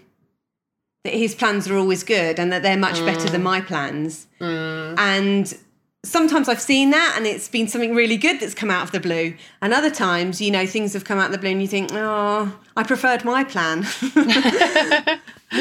that 1.03 1.13
his 1.13 1.35
plans 1.35 1.67
are 1.67 1.75
always 1.75 2.01
good 2.01 2.39
and 2.39 2.49
that 2.53 2.63
they're 2.63 2.77
much 2.77 2.99
mm. 2.99 3.05
better 3.05 3.29
than 3.29 3.41
mm. 3.41 3.51
my 3.55 3.59
plans 3.59 4.27
mm. 4.39 4.97
and 4.97 5.57
sometimes 6.03 6.47
I've 6.47 6.61
seen 6.61 6.91
that 6.91 7.15
and 7.17 7.27
it's 7.27 7.47
been 7.47 7.67
something 7.67 7.93
really 7.93 8.17
good 8.17 8.39
that's 8.39 8.53
come 8.53 8.71
out 8.71 8.83
of 8.83 8.91
the 8.91 8.99
blue. 8.99 9.35
And 9.61 9.73
other 9.73 9.89
times, 9.89 10.39
you 10.39 10.51
know, 10.51 10.65
things 10.65 10.93
have 10.93 11.03
come 11.03 11.19
out 11.19 11.27
of 11.27 11.31
the 11.33 11.37
blue 11.37 11.51
and 11.51 11.61
you 11.61 11.67
think, 11.67 11.89
oh, 11.93 12.57
I 12.77 12.83
preferred 12.83 13.25
my 13.25 13.43
plan. 13.43 13.85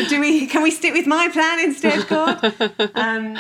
Do 0.08 0.20
we, 0.20 0.46
can 0.46 0.62
we 0.62 0.70
stick 0.70 0.92
with 0.92 1.06
my 1.06 1.28
plan 1.28 1.60
instead, 1.60 2.06
God? 2.08 2.44
um, 2.94 3.34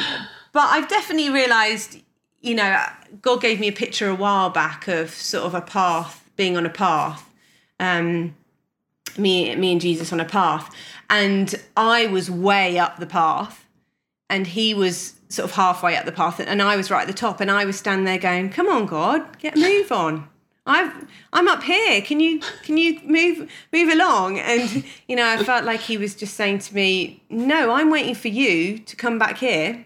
but 0.52 0.64
I've 0.64 0.88
definitely 0.88 1.30
realised, 1.30 1.98
you 2.40 2.54
know, 2.54 2.82
God 3.22 3.40
gave 3.40 3.60
me 3.60 3.68
a 3.68 3.72
picture 3.72 4.08
a 4.08 4.14
while 4.14 4.50
back 4.50 4.88
of 4.88 5.10
sort 5.10 5.44
of 5.44 5.54
a 5.54 5.60
path, 5.60 6.28
being 6.36 6.56
on 6.56 6.66
a 6.66 6.70
path. 6.70 7.28
Um, 7.78 8.34
me, 9.16 9.54
me 9.56 9.72
and 9.72 9.80
Jesus 9.80 10.12
on 10.12 10.20
a 10.20 10.24
path. 10.24 10.74
And 11.10 11.54
I 11.76 12.06
was 12.06 12.30
way 12.30 12.78
up 12.78 12.98
the 12.98 13.06
path 13.06 13.67
and 14.30 14.46
he 14.46 14.74
was 14.74 15.14
sort 15.28 15.48
of 15.48 15.54
halfway 15.54 15.96
up 15.96 16.04
the 16.04 16.12
path 16.12 16.40
and 16.40 16.62
I 16.62 16.76
was 16.76 16.90
right 16.90 17.02
at 17.02 17.06
the 17.06 17.14
top 17.14 17.40
and 17.40 17.50
I 17.50 17.64
was 17.64 17.78
standing 17.78 18.04
there 18.04 18.18
going, 18.18 18.50
Come 18.50 18.68
on, 18.68 18.86
God, 18.86 19.38
get 19.38 19.56
a 19.56 19.60
move 19.60 19.92
on. 19.92 20.28
I've 20.66 20.92
I'm 21.32 21.48
up 21.48 21.62
here. 21.62 22.02
Can 22.02 22.20
you 22.20 22.40
can 22.62 22.76
you 22.76 23.00
move 23.04 23.50
move 23.72 23.92
along? 23.92 24.38
And 24.38 24.84
you 25.08 25.16
know, 25.16 25.26
I 25.26 25.42
felt 25.42 25.64
like 25.64 25.80
he 25.80 25.96
was 25.96 26.14
just 26.14 26.34
saying 26.34 26.60
to 26.60 26.74
me, 26.74 27.22
No, 27.30 27.72
I'm 27.72 27.90
waiting 27.90 28.14
for 28.14 28.28
you 28.28 28.78
to 28.78 28.96
come 28.96 29.18
back 29.18 29.38
here. 29.38 29.84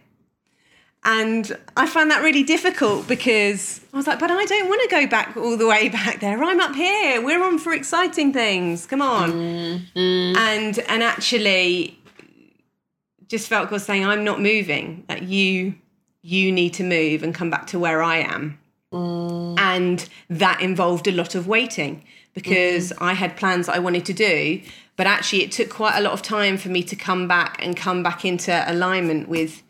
And 1.05 1.57
I 1.76 1.88
found 1.88 2.12
that 2.12 2.22
really 2.22 2.44
difficult 2.44 3.09
because 3.09 3.81
I 3.92 3.96
was 3.96 4.07
like, 4.07 4.20
but 4.20 4.31
I 4.31 4.44
don't 4.44 4.68
want 4.68 4.83
to 4.83 4.88
go 4.88 5.05
back 5.09 5.37
all 5.37 5.57
the 5.57 5.66
way 5.66 5.88
back 5.88 6.20
there. 6.20 6.42
I'm 6.42 6.61
up 6.61 6.76
here. 6.76 7.20
We're 7.20 7.42
on 7.42 7.59
for 7.59 7.72
exciting 7.72 8.33
things. 8.33 8.87
Come 8.87 9.02
on. 9.02 9.33
Mm-hmm. 9.33 10.37
And 10.37 10.78
and 10.78 11.02
actually 11.02 11.98
just 13.33 13.49
felt 13.49 13.71
God 13.71 13.81
saying, 13.81 14.05
I'm 14.05 14.25
not 14.25 14.42
moving. 14.42 15.05
That 15.09 15.23
you 15.23 15.75
you 16.21 16.53
need 16.53 16.75
to 16.75 16.85
move 16.85 17.23
and 17.23 17.35
come 17.35 17.49
back 17.51 17.66
to 17.68 17.79
where 17.79 18.03
I 18.03 18.18
am. 18.18 18.59
Mm. 18.92 19.59
And 19.59 20.09
that 20.29 20.61
involved 20.61 21.09
a 21.09 21.12
lot 21.12 21.35
of 21.35 21.49
waiting 21.49 22.05
because 22.35 22.92
mm. 22.92 22.97
I 23.01 23.14
had 23.14 23.37
plans 23.38 23.68
I 23.68 23.79
wanted 23.79 24.05
to 24.05 24.12
do, 24.12 24.61
but 24.97 25.07
actually 25.07 25.42
it 25.42 25.51
took 25.51 25.71
quite 25.71 25.99
a 25.99 26.03
lot 26.03 26.12
of 26.12 26.21
time 26.21 26.59
for 26.59 26.68
me 26.68 26.83
to 26.85 26.95
come 26.95 27.27
back 27.27 27.57
and 27.64 27.75
come 27.75 28.03
back 28.03 28.25
into 28.25 28.53
alignment 28.71 29.29
with 29.29 29.62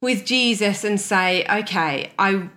with 0.00 0.24
Jesus 0.24 0.84
and 0.84 1.00
say, 1.00 1.44
okay, 1.50 2.12
I 2.20 2.48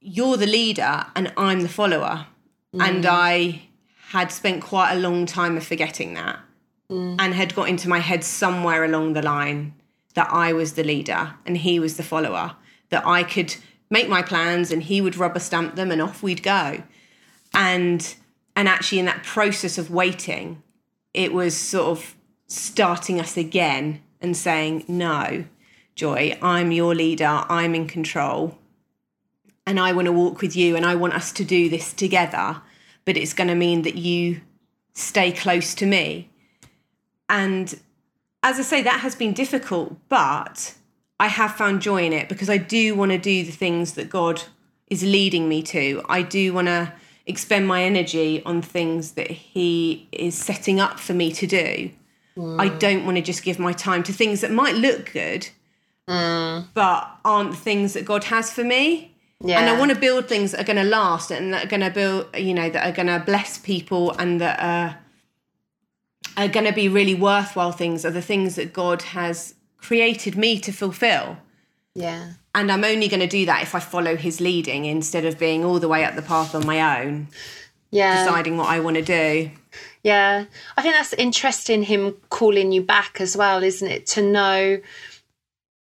you're 0.00 0.36
the 0.36 0.48
leader 0.48 1.06
and 1.14 1.32
I'm 1.36 1.60
the 1.60 1.68
follower. 1.68 2.26
Mm. 2.74 2.88
And 2.88 3.06
I 3.06 3.62
had 4.08 4.32
spent 4.32 4.62
quite 4.62 4.92
a 4.92 4.98
long 4.98 5.26
time 5.26 5.56
of 5.56 5.64
forgetting 5.64 6.14
that 6.14 6.40
mm. 6.90 7.16
and 7.18 7.34
had 7.34 7.54
got 7.54 7.68
into 7.68 7.88
my 7.88 7.98
head 7.98 8.24
somewhere 8.24 8.84
along 8.84 9.12
the 9.12 9.22
line 9.22 9.74
that 10.14 10.32
I 10.32 10.52
was 10.52 10.74
the 10.74 10.84
leader 10.84 11.34
and 11.44 11.58
he 11.58 11.78
was 11.78 11.96
the 11.96 12.02
follower, 12.02 12.56
that 12.90 13.06
I 13.06 13.22
could 13.24 13.56
make 13.90 14.08
my 14.08 14.22
plans 14.22 14.70
and 14.70 14.82
he 14.82 15.00
would 15.00 15.16
rubber 15.16 15.40
stamp 15.40 15.74
them 15.74 15.90
and 15.90 16.00
off 16.00 16.22
we'd 16.22 16.42
go. 16.42 16.82
And 17.52 18.14
and 18.56 18.68
actually 18.68 19.00
in 19.00 19.06
that 19.06 19.24
process 19.24 19.78
of 19.78 19.90
waiting, 19.90 20.62
it 21.12 21.32
was 21.32 21.56
sort 21.56 21.86
of 21.88 22.14
starting 22.46 23.20
us 23.20 23.36
again 23.36 24.00
and 24.20 24.36
saying, 24.36 24.84
No, 24.88 25.44
Joy, 25.94 26.38
I'm 26.40 26.72
your 26.72 26.94
leader, 26.94 27.44
I'm 27.48 27.74
in 27.74 27.86
control. 27.86 28.58
And 29.66 29.80
I 29.80 29.92
want 29.92 30.06
to 30.06 30.12
walk 30.12 30.42
with 30.42 30.54
you 30.54 30.76
and 30.76 30.84
I 30.84 30.94
want 30.94 31.14
us 31.14 31.32
to 31.32 31.44
do 31.44 31.68
this 31.68 31.92
together. 31.92 32.60
But 33.04 33.16
it's 33.16 33.34
going 33.34 33.48
to 33.48 33.54
mean 33.54 33.82
that 33.82 33.96
you 33.96 34.42
stay 34.92 35.32
close 35.32 35.74
to 35.76 35.86
me 35.86 36.30
and 37.28 37.78
as 38.42 38.58
I 38.58 38.62
say, 38.62 38.82
that 38.82 39.00
has 39.00 39.14
been 39.14 39.32
difficult, 39.32 39.96
but 40.08 40.74
I 41.18 41.28
have 41.28 41.54
found 41.54 41.80
joy 41.80 42.04
in 42.04 42.12
it 42.12 42.28
because 42.28 42.50
I 42.50 42.58
do 42.58 42.94
want 42.94 43.12
to 43.12 43.18
do 43.18 43.44
the 43.44 43.52
things 43.52 43.94
that 43.94 44.10
God 44.10 44.42
is 44.88 45.02
leading 45.02 45.48
me 45.48 45.62
to. 45.62 46.02
I 46.08 46.22
do 46.22 46.52
want 46.52 46.66
to 46.68 46.92
expend 47.26 47.66
my 47.66 47.82
energy 47.82 48.42
on 48.44 48.60
things 48.60 49.12
that 49.12 49.30
He 49.30 50.08
is 50.12 50.34
setting 50.34 50.80
up 50.80 51.00
for 51.00 51.14
me 51.14 51.32
to 51.32 51.46
do. 51.46 51.90
Mm. 52.36 52.60
I 52.60 52.68
don't 52.68 53.04
want 53.04 53.16
to 53.16 53.22
just 53.22 53.42
give 53.42 53.58
my 53.58 53.72
time 53.72 54.02
to 54.04 54.12
things 54.12 54.40
that 54.40 54.50
might 54.50 54.74
look 54.74 55.12
good, 55.12 55.48
mm. 56.08 56.66
but 56.74 57.18
aren't 57.24 57.52
the 57.52 57.56
things 57.56 57.94
that 57.94 58.04
God 58.04 58.24
has 58.24 58.52
for 58.52 58.64
me. 58.64 59.14
Yeah. 59.40 59.60
And 59.60 59.68
I 59.68 59.78
want 59.78 59.92
to 59.92 59.98
build 59.98 60.28
things 60.28 60.52
that 60.52 60.60
are 60.60 60.64
going 60.64 60.82
to 60.82 60.84
last 60.84 61.30
and 61.30 61.52
that 61.52 61.66
are 61.66 61.68
going 61.68 61.82
to 61.82 61.90
build, 61.90 62.34
you 62.36 62.54
know, 62.54 62.70
that 62.70 62.86
are 62.86 62.92
going 62.92 63.08
to 63.08 63.22
bless 63.24 63.58
people 63.58 64.12
and 64.12 64.40
that 64.40 64.58
are, 64.60 64.98
are 66.36 66.48
going 66.48 66.66
to 66.66 66.72
be 66.72 66.88
really 66.88 67.14
worthwhile 67.14 67.72
things 67.72 68.04
are 68.04 68.10
the 68.10 68.22
things 68.22 68.56
that 68.56 68.72
God 68.72 69.02
has 69.02 69.54
created 69.78 70.36
me 70.36 70.58
to 70.60 70.72
fulfill. 70.72 71.38
Yeah. 71.94 72.32
And 72.54 72.70
I'm 72.72 72.84
only 72.84 73.08
going 73.08 73.20
to 73.20 73.26
do 73.26 73.46
that 73.46 73.62
if 73.62 73.74
I 73.74 73.80
follow 73.80 74.16
his 74.16 74.40
leading 74.40 74.84
instead 74.84 75.24
of 75.24 75.38
being 75.38 75.64
all 75.64 75.78
the 75.78 75.88
way 75.88 76.04
up 76.04 76.14
the 76.16 76.22
path 76.22 76.54
on 76.54 76.66
my 76.66 77.00
own, 77.00 77.28
Yeah. 77.90 78.24
deciding 78.24 78.56
what 78.56 78.68
I 78.68 78.80
want 78.80 78.96
to 78.96 79.02
do. 79.02 79.50
Yeah, 80.02 80.44
I 80.76 80.82
think 80.82 80.94
that's 80.94 81.12
interesting. 81.14 81.82
Him 81.82 82.16
calling 82.30 82.72
you 82.72 82.82
back 82.82 83.20
as 83.20 83.36
well, 83.36 83.62
isn't 83.62 83.88
it? 83.88 84.06
To 84.08 84.22
know 84.22 84.80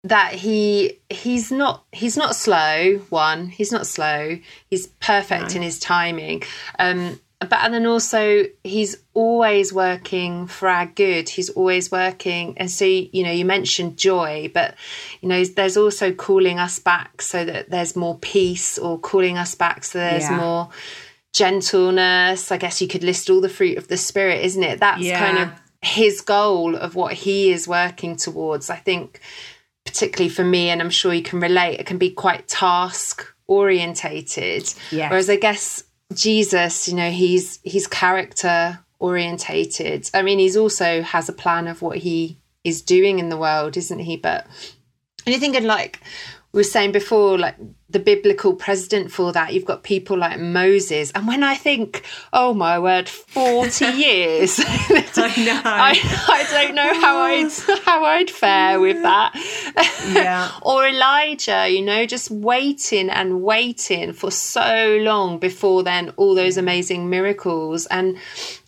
that 0.04 0.34
he 0.34 0.99
he's 1.10 1.51
not 1.51 1.84
he's 1.91 2.17
not 2.17 2.36
slow. 2.36 2.97
One, 3.10 3.47
he's 3.47 3.71
not 3.71 3.88
slow. 3.88 4.38
He's 4.69 4.88
perfect 4.88 5.56
in 5.56 5.62
his 5.62 5.80
timing. 5.80 6.43
Um, 6.80 7.19
but 7.49 7.60
and 7.63 7.73
then 7.73 7.86
also 7.86 8.45
he's 8.63 8.97
always 9.13 9.73
working 9.73 10.47
for 10.47 10.67
our 10.69 10.86
good. 10.86 11.27
He's 11.30 11.49
always 11.49 11.91
working, 11.91 12.54
and 12.58 12.69
so 12.69 12.86
you 12.86 13.23
know 13.23 13.32
you 13.32 13.45
mentioned 13.45 13.97
joy, 13.97 14.51
but 14.54 14.75
you 15.21 15.30
know 15.30 15.43
there's 15.43 15.77
also 15.77 16.12
calling 16.13 16.60
us 16.60 16.80
back 16.80 17.21
so 17.21 17.43
that 17.45 17.69
there's 17.69 17.95
more 17.95 18.17
peace, 18.19 18.77
or 18.77 18.99
calling 18.99 19.38
us 19.38 19.56
back 19.56 19.84
so 19.84 19.97
there's 19.99 20.23
Yeah. 20.30 20.38
more 20.38 20.69
gentleness. 21.34 22.51
I 22.51 22.58
guess 22.58 22.82
you 22.82 22.88
could 22.88 23.04
list 23.04 23.30
all 23.30 23.41
the 23.41 23.49
fruit 23.49 23.77
of 23.77 23.88
the 23.88 23.97
spirit, 23.97 24.43
isn't 24.45 24.63
it? 24.63 24.80
That's 24.80 25.01
Yeah. 25.01 25.19
kind 25.19 25.38
of 25.39 25.49
his 25.82 26.21
goal 26.21 26.75
of 26.75 26.95
what 26.95 27.13
he 27.13 27.51
is 27.51 27.67
working 27.67 28.15
towards. 28.15 28.69
I 28.69 28.75
think, 28.75 29.19
particularly 29.86 30.30
for 30.30 30.43
me, 30.43 30.69
and 30.69 30.82
I'm 30.82 30.89
sure 30.91 31.13
you 31.13 31.23
can 31.23 31.39
relate, 31.39 31.80
it 31.80 31.86
can 31.88 31.97
be 31.97 32.12
quite 32.12 32.47
task 32.47 33.25
orientated. 33.47 34.71
Yes. 34.91 35.10
Whereas 35.10 35.30
I 35.30 35.36
guess 35.38 35.84
Jesus, 36.13 36.88
you 36.88 36.95
know, 36.95 37.12
he's 37.12 37.60
he's 37.63 37.88
character 37.88 38.80
orientated. 39.00 40.10
I 40.13 40.21
mean, 40.21 40.39
he's 40.39 40.58
also 40.58 41.02
has 41.02 41.28
a 41.30 41.34
plan 41.34 41.67
of 41.67 41.82
what 41.82 41.97
he 41.97 42.38
is 42.63 42.82
doing 42.82 43.19
in 43.19 43.30
the 43.30 43.38
world, 43.38 43.78
isn't 43.78 44.00
he? 44.00 44.17
But 44.17 44.47
thinking 45.39 45.63
like 45.63 46.00
we 46.53 46.59
were 46.59 46.63
saying 46.65 46.91
before, 46.91 47.37
like 47.37 47.55
the 47.89 47.99
biblical 47.99 48.53
precedent 48.53 49.09
for 49.09 49.31
that, 49.31 49.53
you've 49.53 49.65
got 49.65 49.83
people 49.83 50.17
like 50.17 50.37
Moses. 50.37 51.09
And 51.11 51.25
when 51.25 51.43
I 51.43 51.55
think, 51.55 52.03
oh 52.33 52.53
my 52.53 52.77
word, 52.77 53.07
40 53.07 53.85
years. 53.95 54.59
I 54.59 55.33
know. 55.37 55.61
I, 55.65 55.97
I 56.27 56.47
don't 56.51 56.75
know 56.75 56.93
how 56.99 57.19
I'd 57.19 57.51
how 57.85 58.03
I'd 58.03 58.29
fare 58.29 58.81
with 58.81 59.01
that. 59.01 59.33
Yeah. 60.11 60.51
or 60.61 60.87
Elijah, 60.87 61.69
you 61.69 61.81
know, 61.81 62.05
just 62.05 62.29
waiting 62.29 63.09
and 63.09 63.41
waiting 63.41 64.11
for 64.11 64.29
so 64.29 64.97
long 65.01 65.39
before 65.39 65.83
then 65.83 66.09
all 66.17 66.35
those 66.35 66.55
mm. 66.55 66.59
amazing 66.59 67.09
miracles. 67.09 67.85
And 67.85 68.17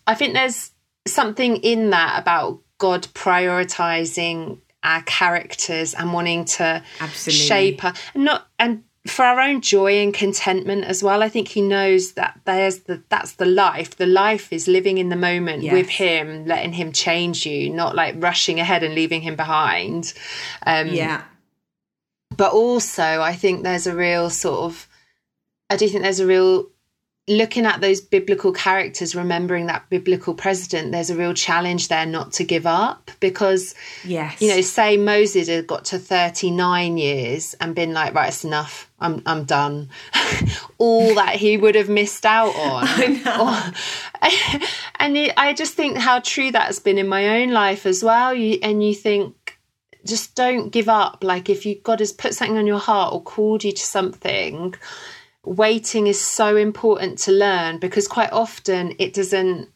I 0.06 0.14
think 0.14 0.32
there's 0.32 0.70
something 1.06 1.56
in 1.56 1.90
that 1.90 2.18
about 2.18 2.60
God 2.78 3.06
prioritizing 3.14 4.58
our 4.84 5.02
characters 5.02 5.94
and 5.94 6.12
wanting 6.12 6.44
to 6.44 6.82
Absolutely. 7.00 7.46
shape 7.46 7.84
our 7.84 7.94
and 8.14 8.24
not 8.24 8.46
and 8.58 8.84
for 9.06 9.22
our 9.24 9.38
own 9.38 9.60
joy 9.60 9.98
and 10.00 10.14
contentment 10.14 10.84
as 10.84 11.02
well. 11.02 11.22
I 11.22 11.28
think 11.28 11.48
he 11.48 11.60
knows 11.60 12.12
that 12.12 12.40
there's 12.46 12.80
the 12.80 13.02
that's 13.10 13.32
the 13.32 13.44
life. 13.44 13.96
The 13.96 14.06
life 14.06 14.50
is 14.52 14.66
living 14.66 14.96
in 14.98 15.10
the 15.10 15.16
moment 15.16 15.62
Yes. 15.62 15.72
with 15.74 15.88
him, 15.90 16.46
letting 16.46 16.72
him 16.72 16.90
change 16.92 17.44
you, 17.44 17.68
not 17.68 17.94
like 17.94 18.14
rushing 18.18 18.60
ahead 18.60 18.82
and 18.82 18.94
leaving 18.94 19.20
him 19.20 19.36
behind. 19.36 20.14
Um, 20.66 20.88
Yeah. 20.88 21.22
but 22.36 22.52
also 22.52 23.20
I 23.20 23.34
think 23.34 23.62
there's 23.62 23.86
a 23.86 23.94
real 23.94 24.30
sort 24.30 24.60
of 24.60 24.88
I 25.70 25.76
do 25.76 25.88
think 25.88 26.02
there's 26.02 26.20
a 26.20 26.26
real 26.26 26.68
looking 27.26 27.64
at 27.64 27.80
those 27.80 28.02
biblical 28.02 28.52
characters, 28.52 29.14
remembering 29.16 29.66
that 29.66 29.88
biblical 29.88 30.34
president, 30.34 30.92
there's 30.92 31.08
a 31.08 31.16
real 31.16 31.32
challenge 31.32 31.88
there 31.88 32.04
not 32.04 32.32
to 32.34 32.44
give 32.44 32.66
up 32.66 33.10
because 33.20 33.74
Yes. 34.04 34.42
you 34.42 34.48
know, 34.48 34.60
say 34.60 34.98
Moses 34.98 35.48
had 35.48 35.66
got 35.66 35.86
to 35.86 35.98
39 35.98 36.98
years 36.98 37.54
and 37.60 37.74
been 37.74 37.94
like, 37.94 38.14
right, 38.14 38.28
it's 38.28 38.44
enough. 38.44 38.90
I'm 39.00 39.22
I'm 39.24 39.44
done. 39.44 39.88
All 40.78 41.14
that 41.14 41.36
he 41.36 41.56
would 41.56 41.74
have 41.76 41.88
missed 41.88 42.26
out 42.26 42.54
on. 42.56 42.86
Or- 43.26 43.72
and 45.00 45.16
it, 45.16 45.32
I 45.36 45.54
just 45.54 45.74
think 45.74 45.96
how 45.96 46.20
true 46.20 46.50
that's 46.52 46.78
been 46.78 46.98
in 46.98 47.08
my 47.08 47.40
own 47.42 47.52
life 47.52 47.86
as 47.86 48.02
well. 48.04 48.34
You, 48.34 48.58
and 48.62 48.82
you 48.86 48.94
think, 48.94 49.58
just 50.06 50.34
don't 50.34 50.68
give 50.70 50.88
up. 50.90 51.24
Like 51.24 51.48
if 51.48 51.64
you 51.64 51.76
God 51.82 52.00
has 52.00 52.12
put 52.12 52.34
something 52.34 52.58
on 52.58 52.66
your 52.66 52.78
heart 52.78 53.14
or 53.14 53.22
called 53.22 53.64
you 53.64 53.72
to 53.72 53.82
something, 53.82 54.74
waiting 55.44 56.06
is 56.06 56.20
so 56.20 56.56
important 56.56 57.18
to 57.18 57.32
learn 57.32 57.78
because 57.78 58.08
quite 58.08 58.32
often 58.32 58.94
it 58.98 59.12
doesn't 59.12 59.68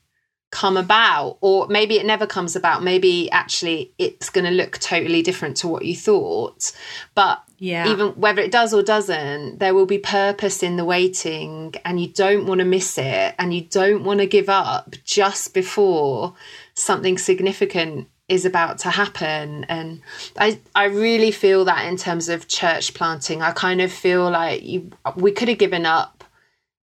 come 0.50 0.78
about 0.78 1.36
or 1.42 1.66
maybe 1.68 1.98
it 1.98 2.06
never 2.06 2.26
comes 2.26 2.56
about 2.56 2.82
maybe 2.82 3.30
actually 3.30 3.92
it's 3.98 4.30
going 4.30 4.46
to 4.46 4.50
look 4.50 4.78
totally 4.78 5.20
different 5.20 5.58
to 5.58 5.68
what 5.68 5.84
you 5.84 5.94
thought 5.94 6.72
but 7.14 7.42
Yeah. 7.58 7.92
even 7.92 8.08
whether 8.12 8.40
it 8.40 8.50
does 8.50 8.72
or 8.72 8.82
doesn't 8.82 9.58
there 9.58 9.74
will 9.74 9.84
be 9.84 9.98
purpose 9.98 10.62
in 10.62 10.78
the 10.78 10.86
waiting 10.86 11.74
and 11.84 12.00
you 12.00 12.08
don't 12.08 12.46
want 12.46 12.60
to 12.60 12.64
miss 12.64 12.96
it 12.96 13.34
and 13.38 13.52
you 13.52 13.60
don't 13.60 14.04
want 14.04 14.20
to 14.20 14.26
give 14.26 14.48
up 14.48 14.94
just 15.04 15.52
before 15.52 16.34
something 16.72 17.18
significant 17.18 18.08
is 18.28 18.44
about 18.44 18.78
to 18.78 18.90
happen. 18.90 19.64
And 19.68 20.00
i 20.38 20.58
i 20.74 20.84
really 20.84 21.30
feel 21.30 21.64
that 21.64 21.86
in 21.86 21.96
terms 21.96 22.28
of 22.28 22.48
church 22.48 22.94
planting. 22.94 23.42
I 23.42 23.52
kind 23.52 23.80
of 23.80 23.92
feel 23.92 24.30
like 24.30 24.62
you, 24.62 24.90
we 25.16 25.32
could 25.32 25.48
have 25.48 25.58
given 25.58 25.86
up 25.86 26.24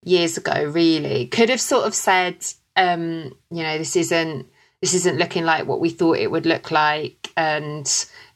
years 0.04 0.38
ago 0.38 0.64
really. 0.66 1.28
Could 1.28 1.50
have 1.50 1.62
sort 1.62 1.86
of 1.86 1.94
said 1.96 2.46
um 2.76 3.36
you 3.52 3.64
know 3.64 3.78
this 3.78 3.96
isn't 3.96 4.48
this 4.82 4.94
isn't 4.94 5.18
looking 5.18 5.46
like 5.46 5.66
what 5.66 5.80
we 5.80 5.90
thought 5.90 6.18
it 6.18 6.32
would 6.32 6.46
look 6.46 6.72
like. 6.72 7.32
And 7.38 7.88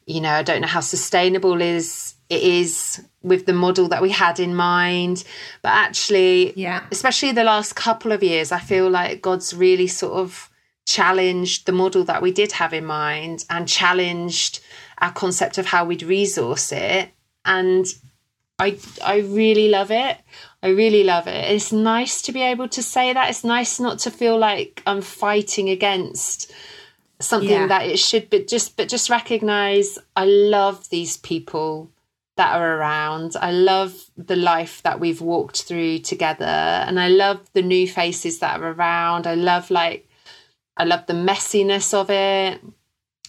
you 0.06 0.20
know 0.20 0.30
i 0.30 0.42
don't 0.42 0.60
know 0.62 0.66
how 0.66 0.80
sustainable 0.80 1.60
is 1.60 2.14
it 2.28 2.42
is 2.42 3.00
with 3.22 3.46
the 3.46 3.52
model 3.52 3.88
that 3.88 4.00
we 4.02 4.10
had 4.10 4.38
in 4.40 4.54
mind. 4.54 5.24
But 5.62 5.70
actually 5.70 6.52
Yeah. 6.56 6.84
especially 6.90 7.32
the 7.32 7.44
last 7.44 7.74
couple 7.76 8.12
of 8.12 8.22
years 8.22 8.50
i 8.52 8.58
feel 8.58 8.88
like 8.88 9.20
god's 9.22 9.54
really 9.54 9.86
sort 9.86 10.14
of 10.14 10.49
challenged 10.96 11.66
the 11.66 11.72
model 11.82 12.02
that 12.04 12.22
we 12.22 12.32
did 12.32 12.52
have 12.52 12.72
in 12.80 12.84
mind 12.84 13.44
and 13.48 13.68
challenged 13.68 14.60
our 14.98 15.12
concept 15.12 15.56
of 15.58 15.66
how 15.66 15.84
we'd 15.84 16.02
resource 16.02 16.72
it 16.72 17.10
and 17.44 17.86
I 18.58 18.76
I 19.02 19.16
really 19.20 19.68
love 19.68 19.90
it. 19.90 20.16
I 20.62 20.68
really 20.82 21.04
love 21.04 21.26
it. 21.26 21.42
It's 21.54 21.72
nice 21.72 22.20
to 22.22 22.32
be 22.32 22.42
able 22.42 22.68
to 22.76 22.82
say 22.82 23.06
that. 23.14 23.30
It's 23.30 23.44
nice 23.44 23.80
not 23.80 23.98
to 24.00 24.10
feel 24.10 24.36
like 24.38 24.82
I'm 24.86 25.00
fighting 25.00 25.70
against 25.70 26.52
something 27.20 27.50
Yeah. 27.62 27.66
that 27.68 27.86
it 27.86 27.98
should 27.98 28.28
but 28.28 28.48
just 28.48 28.76
but 28.76 28.88
just 28.90 29.08
recognize 29.08 29.98
I 30.14 30.26
love 30.26 30.88
these 30.90 31.16
people 31.16 31.90
that 32.36 32.54
are 32.56 32.76
around. 32.78 33.36
I 33.40 33.52
love 33.52 33.92
the 34.30 34.36
life 34.36 34.82
that 34.82 35.00
we've 35.00 35.22
walked 35.22 35.62
through 35.62 36.00
together 36.00 36.44
and 36.86 36.98
I 37.00 37.08
love 37.08 37.38
the 37.54 37.62
new 37.62 37.86
faces 37.88 38.38
that 38.40 38.60
are 38.60 38.72
around. 38.72 39.26
I 39.26 39.36
love 39.36 39.70
like 39.70 40.06
I 40.80 40.84
love 40.84 41.04
the 41.06 41.12
messiness 41.12 41.92
of 41.92 42.08
it. 42.08 42.58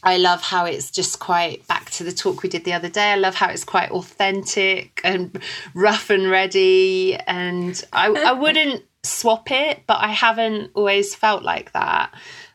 I 0.04 0.18
love 0.18 0.42
how 0.42 0.64
it's 0.66 0.90
just 0.90 1.20
quite 1.20 1.68
back 1.68 1.90
to 1.92 2.04
the 2.06 2.14
talk 2.14 2.42
we 2.42 2.50
did 2.50 2.64
the 2.64 2.72
other 2.72 2.88
day. 2.88 3.12
I 3.12 3.16
love 3.16 3.36
how 3.36 3.50
it's 3.50 3.66
quite 3.66 3.92
authentic 3.92 5.02
and 5.04 5.38
rough 5.76 6.10
and 6.10 6.30
ready. 6.30 7.16
And 7.28 7.84
I, 7.92 8.08
I 8.10 8.32
wouldn't 8.44 8.84
swap 9.04 9.52
it, 9.52 9.82
but 9.86 9.98
I 10.00 10.08
haven't 10.08 10.72
always 10.76 11.14
felt 11.14 11.44
like 11.44 11.74
that. 11.74 12.14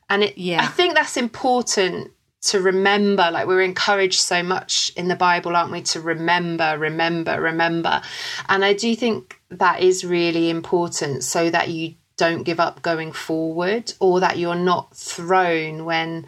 And 0.09 0.25
it, 0.25 0.39
Yeah. 0.39 0.63
I 0.63 0.67
think 0.67 0.95
that's 0.95 1.19
important 1.19 2.11
to 2.47 2.61
remember. 2.61 3.31
Like 3.31 3.47
we're 3.47 3.61
encouraged 3.61 4.21
so 4.21 4.43
much 4.43 4.91
in 4.97 5.09
the 5.09 5.17
Bible, 5.17 5.57
aren't 5.57 5.73
we? 5.73 5.83
To 5.83 6.01
remember, 6.01 6.79
remember, 6.79 7.39
remember. 7.41 8.01
And 8.49 8.65
I 8.65 8.73
do 8.73 8.97
think 8.97 9.39
that 9.51 9.83
is 9.83 10.07
really 10.07 10.49
important 10.49 11.23
so 11.23 11.51
that 11.51 11.69
you 11.69 11.97
don't 12.17 12.43
give 12.43 12.61
up 12.61 12.83
going 12.83 13.13
forward 13.13 13.93
or 14.01 14.21
that 14.21 14.39
you're 14.39 14.55
not 14.55 14.95
thrown 14.97 15.85
when 15.85 16.27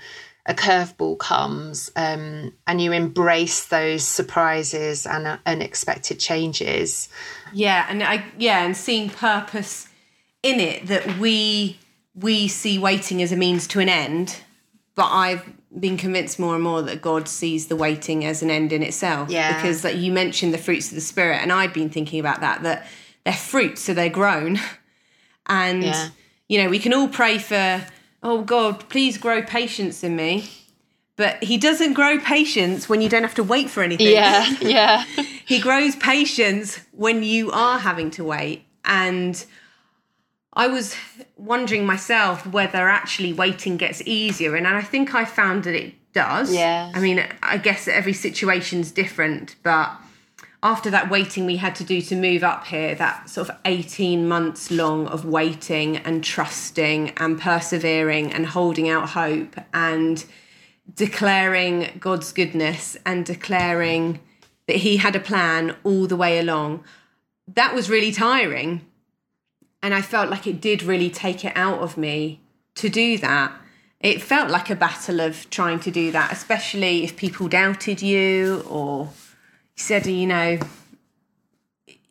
a 0.49 0.55
curveball 0.55 1.19
comes 1.19 1.91
um, 1.95 2.53
and 2.67 2.81
you 2.81 2.93
embrace 2.93 3.67
those 3.67 4.03
surprises 4.03 5.07
and 5.07 5.27
uh, 5.27 5.37
unexpected 5.45 6.19
changes. 6.19 7.09
Yeah, 7.53 7.87
and 7.89 8.03
I 8.03 8.25
yeah, 8.39 8.65
and 8.65 8.77
seeing 8.77 9.11
purpose 9.11 9.89
in 10.43 10.59
it 10.59 10.87
that 10.87 11.19
we 11.19 11.79
we 12.15 12.49
see 12.49 12.79
waiting 12.79 13.23
as 13.23 13.31
a 13.31 13.37
means 13.37 13.67
to 13.69 13.81
an 13.81 13.91
end, 13.91 14.41
but 14.95 15.11
I've 15.11 15.45
been 15.79 15.99
convinced 15.99 16.39
more 16.39 16.55
and 16.55 16.65
more 16.65 16.81
that 16.81 17.03
God 17.03 17.29
sees 17.29 17.67
the 17.67 17.77
waiting 17.77 18.25
as 18.25 18.43
an 18.43 18.51
end 18.51 18.73
in 18.73 18.83
itself. 18.83 19.31
Yeah. 19.31 19.55
Because 19.55 19.85
like 19.85 19.97
you 19.97 20.11
mentioned 20.13 20.55
the 20.55 20.59
fruits 20.59 20.89
of 20.89 20.95
the 20.95 21.03
spirit, 21.03 21.43
and 21.43 21.53
I'd 21.53 21.75
been 21.75 21.91
thinking 21.91 22.21
about 22.21 22.41
that 22.41 22.63
that 22.63 22.87
they're 23.25 23.35
fruits, 23.35 23.83
so 23.83 23.93
they're 23.93 24.09
grown, 24.09 24.59
and 25.49 25.83
Yeah. 25.85 26.09
you 26.49 26.63
know 26.63 26.69
we 26.69 26.79
can 26.79 26.93
all 26.95 27.09
pray 27.09 27.39
for 27.39 27.87
oh 28.23 28.43
God, 28.43 28.89
please 28.89 29.17
grow 29.19 29.43
patience 29.43 30.03
in 30.03 30.17
me. 30.17 30.49
but 31.17 31.43
he 31.43 31.57
doesn't 31.57 31.95
grow 31.95 32.19
patience 32.19 32.89
when 32.89 33.01
you 33.01 33.09
don't 33.09 33.23
have 33.23 33.35
to 33.35 33.43
wait 33.45 33.69
for 33.71 33.83
anything. 33.83 34.13
Yeah, 34.13 34.47
yeah. 34.61 35.05
he 35.47 35.59
grows 35.61 35.97
patience 35.97 36.79
when 36.93 37.23
you 37.23 37.51
are 37.53 37.79
having 37.79 38.11
to 38.13 38.25
wait. 38.25 38.65
And 38.85 39.45
I 40.53 40.67
was 40.69 40.95
wondering 41.37 41.87
myself 41.87 42.47
whether 42.47 42.89
actually 42.89 43.33
waiting 43.33 43.77
gets 43.77 44.01
easier. 44.07 44.55
And 44.57 44.67
I 44.67 44.83
think 44.83 45.15
I 45.15 45.25
found 45.25 45.65
that 45.65 45.75
it 45.75 45.95
does. 46.13 46.53
Yeah. 46.55 46.91
I 46.95 47.01
mean, 47.01 47.25
I 47.43 47.59
guess 47.59 47.87
every 47.89 48.13
situation's 48.13 48.91
different, 48.91 49.57
but 49.63 49.91
after 50.63 50.91
that 50.91 51.09
waiting 51.09 51.47
we 51.47 51.57
had 51.57 51.75
to 51.77 51.85
do 51.85 52.01
to 52.03 52.17
move 52.17 52.43
up 52.43 52.67
here, 52.67 52.95
that 52.97 53.31
sort 53.31 53.49
of 53.49 53.57
18 53.65 54.27
months 54.27 54.71
long 54.71 55.07
of 55.07 55.25
waiting 55.25 55.99
and 55.99 56.25
trusting 56.25 57.11
and 57.11 57.41
persevering 57.41 58.33
and 58.33 58.47
holding 58.47 58.89
out 58.89 59.11
hope 59.11 59.57
and 59.73 60.25
declaring 60.95 61.97
God's 62.01 62.33
goodness 62.33 62.97
and 63.07 63.25
declaring 63.25 64.21
that 64.67 64.77
He 64.77 64.97
had 64.97 65.15
a 65.15 65.21
plan 65.21 65.77
all 65.85 66.07
the 66.07 66.17
way 66.17 66.39
along, 66.39 66.85
that 67.55 67.75
was 67.75 67.89
really 67.89 68.13
tiring. 68.13 68.85
And 69.83 69.95
I 69.95 70.03
felt 70.03 70.29
like 70.29 70.47
it 70.47 70.61
did 70.61 70.83
really 70.83 71.09
take 71.09 71.45
it 71.45 71.57
out 71.57 71.79
of 71.79 71.97
me 71.97 72.41
to 72.75 72.89
do 72.89 73.17
that. 73.19 73.53
It 74.01 74.23
felt 74.23 74.51
like 74.51 74.71
a 74.71 74.77
battle 74.77 75.21
of 75.21 75.49
trying 75.51 75.81
to 75.81 75.91
do 75.91 76.11
that, 76.11 76.33
especially 76.33 77.05
if 77.05 77.17
people 77.17 77.49
doubted 77.49 78.03
you 78.03 78.65
or 78.69 79.11
said, 79.81 80.07
you 80.07 80.27
know, 80.27 80.59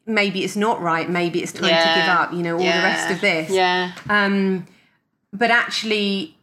maybe 0.05 0.43
it's 0.43 0.55
not 0.55 0.81
right, 0.81 1.09
maybe 1.09 1.43
it's 1.43 1.51
time 1.51 1.69
Yeah. 1.69 1.93
to 1.93 1.99
give 1.99 2.09
up, 2.09 2.33
you 2.33 2.41
know, 2.41 2.55
all 2.55 2.63
yeah. 2.63 2.77
the 2.77 2.83
rest 2.83 3.11
of 3.11 3.21
this. 3.21 3.51
Yeah. 3.51 3.91
Um, 4.09 4.65
but 5.33 5.51
actually, 5.51 6.37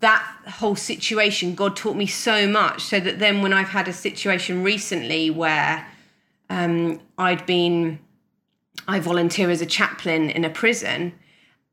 that 0.00 0.22
whole 0.46 0.76
situation, 0.76 1.54
God 1.54 1.76
taught 1.76 1.96
me 1.96 2.06
so 2.06 2.46
much. 2.46 2.82
So 2.82 3.00
that 3.00 3.18
then, 3.18 3.42
when 3.42 3.52
I've 3.52 3.68
had 3.68 3.88
a 3.88 3.92
situation 3.92 4.62
recently 4.62 5.30
where 5.30 5.86
um, 6.48 7.00
I'd 7.18 7.44
been, 7.46 7.98
I 8.88 9.00
volunteer 9.00 9.50
as 9.50 9.60
a 9.60 9.66
chaplain 9.66 10.30
in 10.30 10.44
a 10.44 10.50
prison, 10.50 11.12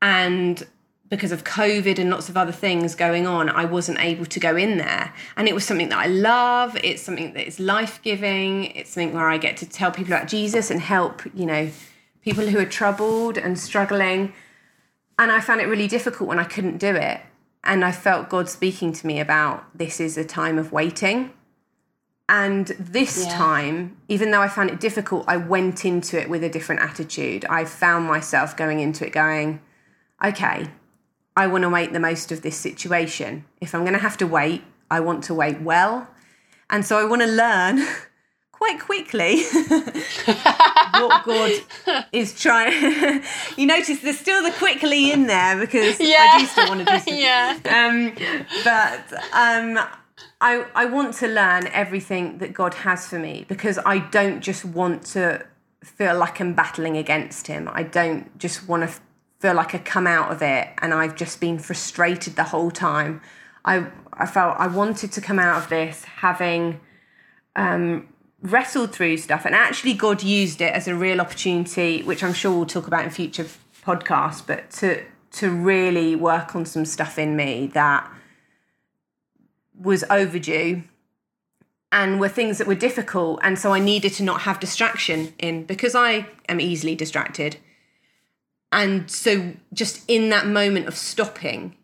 and 0.00 0.66
because 1.08 1.32
of 1.32 1.44
COVID 1.44 1.98
and 1.98 2.10
lots 2.10 2.28
of 2.28 2.36
other 2.36 2.52
things 2.52 2.94
going 2.94 3.26
on, 3.26 3.48
I 3.48 3.64
wasn't 3.64 3.98
able 4.00 4.26
to 4.26 4.40
go 4.40 4.56
in 4.56 4.76
there. 4.76 5.14
And 5.36 5.48
it 5.48 5.54
was 5.54 5.64
something 5.64 5.88
that 5.88 5.98
I 5.98 6.06
love. 6.06 6.76
It's 6.84 7.02
something 7.02 7.32
that 7.32 7.46
is 7.46 7.58
life 7.58 8.00
giving. 8.02 8.64
It's 8.64 8.90
something 8.90 9.14
where 9.14 9.28
I 9.28 9.38
get 9.38 9.56
to 9.58 9.66
tell 9.66 9.90
people 9.90 10.12
about 10.12 10.28
Jesus 10.28 10.70
and 10.70 10.80
help, 10.80 11.22
you 11.34 11.46
know, 11.46 11.70
people 12.20 12.46
who 12.46 12.58
are 12.58 12.66
troubled 12.66 13.38
and 13.38 13.58
struggling. 13.58 14.34
And 15.18 15.32
I 15.32 15.40
found 15.40 15.60
it 15.60 15.66
really 15.66 15.88
difficult 15.88 16.28
when 16.28 16.38
I 16.38 16.44
couldn't 16.44 16.76
do 16.78 16.94
it. 16.94 17.20
And 17.64 17.84
I 17.84 17.92
felt 17.92 18.28
God 18.28 18.48
speaking 18.48 18.92
to 18.92 19.06
me 19.06 19.18
about 19.18 19.64
this 19.76 20.00
is 20.00 20.16
a 20.18 20.24
time 20.24 20.58
of 20.58 20.72
waiting. 20.72 21.32
And 22.28 22.66
this 22.78 23.24
Yeah. 23.24 23.36
time, 23.36 23.96
even 24.08 24.30
though 24.30 24.42
I 24.42 24.48
found 24.48 24.70
it 24.70 24.78
difficult, 24.78 25.24
I 25.26 25.38
went 25.38 25.84
into 25.86 26.20
it 26.20 26.28
with 26.28 26.44
a 26.44 26.50
different 26.50 26.82
attitude. 26.82 27.46
I 27.48 27.64
found 27.64 28.06
myself 28.06 28.54
going 28.56 28.80
into 28.80 29.06
it 29.06 29.12
going, 29.12 29.60
okay, 30.22 30.68
I 31.38 31.46
want 31.46 31.62
to 31.62 31.70
make 31.70 31.92
the 31.92 32.00
most 32.00 32.32
of 32.32 32.42
this 32.42 32.56
situation. 32.56 33.44
If 33.60 33.72
I'm 33.72 33.82
going 33.82 33.92
to 33.92 34.00
have 34.08 34.16
to 34.16 34.26
wait, 34.26 34.64
I 34.90 34.98
want 34.98 35.22
to 35.24 35.34
wait 35.34 35.60
well. 35.60 36.08
And 36.68 36.84
so 36.84 36.98
I 36.98 37.04
want 37.04 37.22
to 37.22 37.28
learn 37.28 37.86
quite 38.50 38.80
quickly 38.80 39.44
what 40.24 41.24
God 41.24 41.52
is 42.10 42.38
trying. 42.38 43.22
you 43.56 43.66
notice 43.66 44.00
there's 44.00 44.18
still 44.18 44.42
the 44.42 44.50
quickly 44.50 45.12
in 45.12 45.28
there 45.28 45.56
because 45.60 45.96
I 46.00 46.38
do 46.40 46.46
still 46.46 46.68
want 46.70 46.80
to 46.84 46.92
do 46.92 46.98
some 46.98 47.14
Yeah. 47.16 47.56
um, 47.78 48.12
but 48.64 49.12
um, 49.32 49.78
I 50.40 50.66
I 50.74 50.86
want 50.86 51.14
to 51.22 51.28
learn 51.28 51.68
everything 51.68 52.38
that 52.38 52.52
God 52.52 52.74
has 52.74 53.06
for 53.06 53.20
me 53.20 53.44
because 53.46 53.78
I 53.86 53.98
don't 54.00 54.40
just 54.40 54.64
want 54.64 55.04
to 55.14 55.46
feel 55.84 56.18
like 56.18 56.40
I'm 56.40 56.54
battling 56.54 56.96
against 56.96 57.46
Him. 57.46 57.70
I 57.72 57.84
don't 57.84 58.36
just 58.38 58.68
want 58.68 58.82
to 58.90 59.00
feel 59.38 59.54
like 59.54 59.74
I 59.74 59.78
come 59.78 60.06
out 60.06 60.32
of 60.32 60.42
it 60.42 60.68
and 60.78 60.92
I've 60.92 61.14
just 61.14 61.40
been 61.40 61.58
frustrated 61.58 62.36
the 62.36 62.44
whole 62.44 62.70
time. 62.70 63.20
I 63.64 63.86
I 64.12 64.26
felt 64.26 64.56
I 64.58 64.66
wanted 64.66 65.12
to 65.12 65.20
come 65.20 65.38
out 65.38 65.62
of 65.62 65.68
this 65.68 66.04
having 66.04 66.80
um, 67.54 68.08
wrestled 68.42 68.92
through 68.92 69.18
stuff, 69.18 69.44
and 69.44 69.54
actually 69.54 69.94
God 69.94 70.22
used 70.22 70.60
it 70.60 70.72
as 70.72 70.88
a 70.88 70.94
real 70.94 71.20
opportunity, 71.20 72.02
which 72.02 72.24
I'm 72.24 72.32
sure 72.32 72.52
we'll 72.52 72.66
talk 72.66 72.86
about 72.86 73.04
in 73.04 73.10
future 73.10 73.46
podcasts. 73.84 74.44
But 74.44 74.70
to 74.72 75.04
to 75.30 75.50
really 75.50 76.16
work 76.16 76.56
on 76.56 76.64
some 76.64 76.84
stuff 76.84 77.18
in 77.18 77.36
me 77.36 77.70
that 77.74 78.10
was 79.78 80.02
overdue 80.10 80.82
and 81.92 82.18
were 82.20 82.28
things 82.28 82.58
that 82.58 82.66
were 82.66 82.74
difficult 82.74 83.38
and 83.42 83.58
so 83.58 83.72
i 83.72 83.78
needed 83.78 84.12
to 84.12 84.22
not 84.22 84.40
have 84.40 84.58
distraction 84.58 85.32
in 85.38 85.64
because 85.64 85.94
i 85.94 86.26
am 86.48 86.60
easily 86.60 86.94
distracted 86.94 87.56
and 88.70 89.10
so 89.10 89.52
just 89.72 90.04
in 90.08 90.28
that 90.30 90.46
moment 90.46 90.86
of 90.86 90.96
stopping 90.96 91.74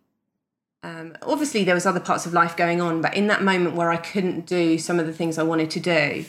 um, 0.83 1.17
obviously 1.23 1.65
there 1.65 1.75
was 1.75 1.87
other 1.87 2.01
parts 2.01 2.27
of 2.27 2.33
life 2.33 2.57
going 2.57 2.81
on 2.81 3.01
but 3.01 3.17
in 3.17 3.27
that 3.27 3.43
moment 3.43 3.75
where 3.75 3.91
i 3.91 3.97
couldn't 3.97 4.47
do 4.47 4.79
some 4.79 4.99
of 5.01 5.07
the 5.07 5.13
things 5.13 5.39
i 5.39 5.43
wanted 5.43 5.71
to 5.71 5.81
do 5.81 6.25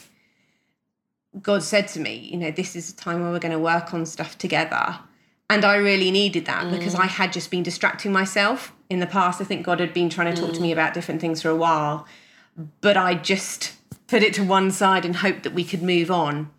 god 1.42 1.62
said 1.62 1.88
to 1.88 2.00
me 2.00 2.16
you 2.32 2.38
know 2.38 2.52
this 2.52 2.76
is 2.76 2.90
a 2.90 2.96
time 2.96 3.22
where 3.22 3.32
we're 3.32 3.40
going 3.40 3.52
to 3.52 3.60
work 3.60 3.94
on 3.94 4.06
stuff 4.06 4.38
together. 4.38 5.00
And 5.48 5.64
i 5.64 5.76
really 5.76 6.10
needed 6.10 6.46
that 6.46 6.72
because 6.72 6.96
i 6.96 7.06
had 7.06 7.32
just 7.32 7.52
been 7.52 7.64
distracting 7.64 8.12
myself. 8.12 8.74
In 8.90 9.00
the 9.00 9.08
past 9.08 9.42
i 9.42 9.44
think 9.44 9.66
god 9.66 9.80
had 9.80 9.94
been 9.94 10.10
trying 10.10 10.34
to 10.34 10.42
talk 10.42 10.54
to 10.54 10.62
me 10.62 10.72
about 10.72 10.94
different 10.94 11.22
things 11.22 11.42
for 11.42 11.50
a 11.50 11.56
while 11.56 12.08
but 12.82 12.98
I 12.98 13.16
just 13.16 13.74
put 14.08 14.24
it 14.24 14.34
to 14.36 14.44
one 14.44 14.72
side 14.72 15.06
and 15.06 15.18
hoped 15.18 15.44
that 15.44 15.54
we 15.54 15.64
could 15.64 15.82
move 15.82 16.10
on. 16.10 16.52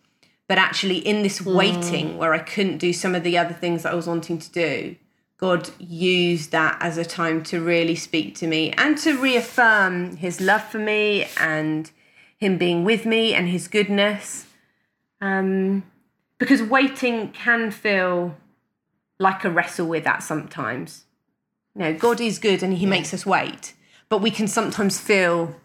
But 0.49 0.59
actually, 0.59 0.99
in 0.99 1.23
this 1.23 1.41
waiting 1.41 2.19
where 2.19 2.33
I 2.33 2.39
couldn't 2.39 2.79
do 2.79 2.93
some 2.93 3.15
of 3.15 3.25
the 3.25 3.37
other 3.37 3.55
things 3.55 3.83
that 3.83 3.93
I 3.93 3.97
was 3.97 4.07
wanting 4.07 4.39
to 4.39 4.51
do, 4.51 4.97
God 5.39 5.71
used 5.79 6.53
that 6.53 6.79
as 6.81 6.97
a 6.97 7.05
time 7.05 7.43
to 7.45 7.61
really 7.61 7.97
speak 7.97 8.37
to 8.37 8.47
me 8.47 8.71
and 8.73 8.97
to 8.99 9.21
reaffirm 9.21 10.17
his 10.17 10.41
love 10.41 10.63
for 10.63 10.79
me 10.79 11.27
and 11.39 11.91
him 12.39 12.59
being 12.59 12.85
with 12.85 13.05
me 13.05 13.35
and 13.35 13.49
his 13.49 13.67
goodness. 13.69 14.47
Um, 15.21 15.83
because 16.39 16.63
waiting 16.63 17.33
can 17.33 17.71
feel 17.71 18.37
like 19.19 19.45
a 19.45 19.51
wrestle 19.51 19.87
with 19.87 20.05
that 20.05 20.23
sometimes. 20.23 21.05
You 21.75 21.83
know, 21.83 21.95
God 21.95 22.21
is 22.21 22.39
good 22.39 22.63
and 22.63 22.75
he 22.75 22.87
makes 22.87 23.13
us 23.13 23.27
wait, 23.27 23.75
but 24.09 24.23
we 24.23 24.31
can 24.31 24.47
sometimes 24.47 24.99
feel 24.99 25.57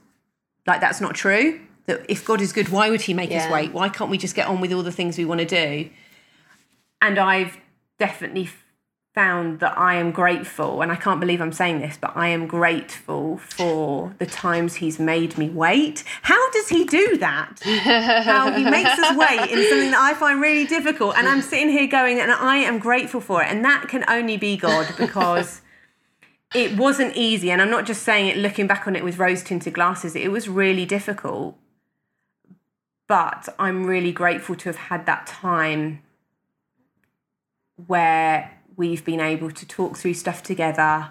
like 0.65 0.81
that's 0.81 1.01
not 1.01 1.15
true. 1.15 1.61
That 1.91 2.05
if 2.09 2.25
God 2.25 2.41
is 2.41 2.53
good, 2.53 2.69
why 2.69 2.89
would 2.89 3.01
he 3.01 3.13
make 3.13 3.31
us 3.31 3.51
wait? 3.51 3.73
Why 3.73 3.89
can't 3.89 4.09
we 4.09 4.17
just 4.17 4.35
get 4.35 4.47
on 4.47 4.61
with 4.61 4.71
all 4.71 4.83
the 4.83 4.91
things 4.91 5.17
we 5.17 5.25
want 5.25 5.41
to 5.41 5.45
do? 5.45 5.89
And 7.01 7.19
I've 7.19 7.57
definitely 7.99 8.49
found 9.13 9.59
that 9.59 9.77
I 9.77 9.95
am 9.95 10.11
grateful, 10.11 10.81
and 10.81 10.89
I 10.89 10.95
can't 10.95 11.19
believe 11.19 11.41
I'm 11.41 11.51
saying 11.51 11.81
this, 11.81 11.97
but 11.99 12.15
I 12.15 12.27
am 12.29 12.47
grateful 12.47 13.39
for 13.39 14.15
the 14.19 14.25
times 14.25 14.75
he's 14.75 14.99
made 14.99 15.37
me 15.37 15.49
wait. 15.49 16.05
How 16.21 16.51
does 16.51 16.69
he 16.69 16.85
do 16.85 17.17
that? 17.17 17.59
How 18.23 18.53
he 18.53 18.63
makes 18.63 18.97
us 18.97 19.17
wait 19.17 19.51
in 19.51 19.67
something 19.69 19.91
that 19.91 19.99
I 19.99 20.13
find 20.13 20.39
really 20.39 20.65
difficult. 20.65 21.17
And 21.17 21.27
I'm 21.27 21.41
sitting 21.41 21.69
here 21.69 21.87
going, 21.87 22.21
and 22.21 22.31
I 22.31 22.57
am 22.57 22.79
grateful 22.79 23.19
for 23.19 23.43
it. 23.43 23.49
And 23.51 23.65
that 23.65 23.89
can 23.89 24.05
only 24.07 24.37
be 24.37 24.55
God 24.55 24.87
because 24.97 25.61
it 26.55 26.77
wasn't 26.77 27.15
easy. 27.17 27.51
And 27.51 27.61
I'm 27.61 27.69
not 27.69 27.85
just 27.85 28.03
saying 28.03 28.27
it 28.27 28.37
looking 28.37 28.65
back 28.65 28.87
on 28.87 28.95
it 28.95 29.03
with 29.03 29.19
rose 29.19 29.43
tinted 29.43 29.73
glasses, 29.73 30.15
it 30.15 30.31
was 30.31 30.47
really 30.47 30.85
difficult. 30.85 31.57
But 33.11 33.53
I'm 33.59 33.83
really 33.83 34.13
grateful 34.13 34.55
to 34.55 34.69
have 34.69 34.77
had 34.77 35.05
that 35.05 35.27
time 35.27 36.01
where 37.87 38.57
we've 38.77 39.03
been 39.03 39.19
able 39.19 39.51
to 39.51 39.67
talk 39.67 39.97
through 39.97 40.13
stuff 40.13 40.41
together 40.41 41.09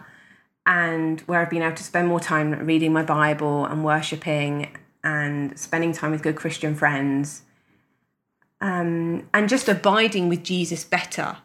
and 0.64 1.20
where 1.26 1.40
I've 1.40 1.50
been 1.50 1.60
able 1.60 1.76
to 1.76 1.82
spend 1.82 2.08
more 2.08 2.18
time 2.18 2.52
reading 2.64 2.94
my 2.94 3.02
Bible 3.02 3.66
and 3.66 3.84
worshipping 3.84 4.74
and 5.04 5.58
spending 5.58 5.92
time 5.92 6.12
with 6.12 6.22
good 6.22 6.36
Christian 6.36 6.74
friends 6.74 7.42
um, 8.62 9.28
and 9.34 9.46
just 9.46 9.68
abiding 9.68 10.30
with 10.30 10.42
Jesus 10.42 10.84
better. 10.84 11.36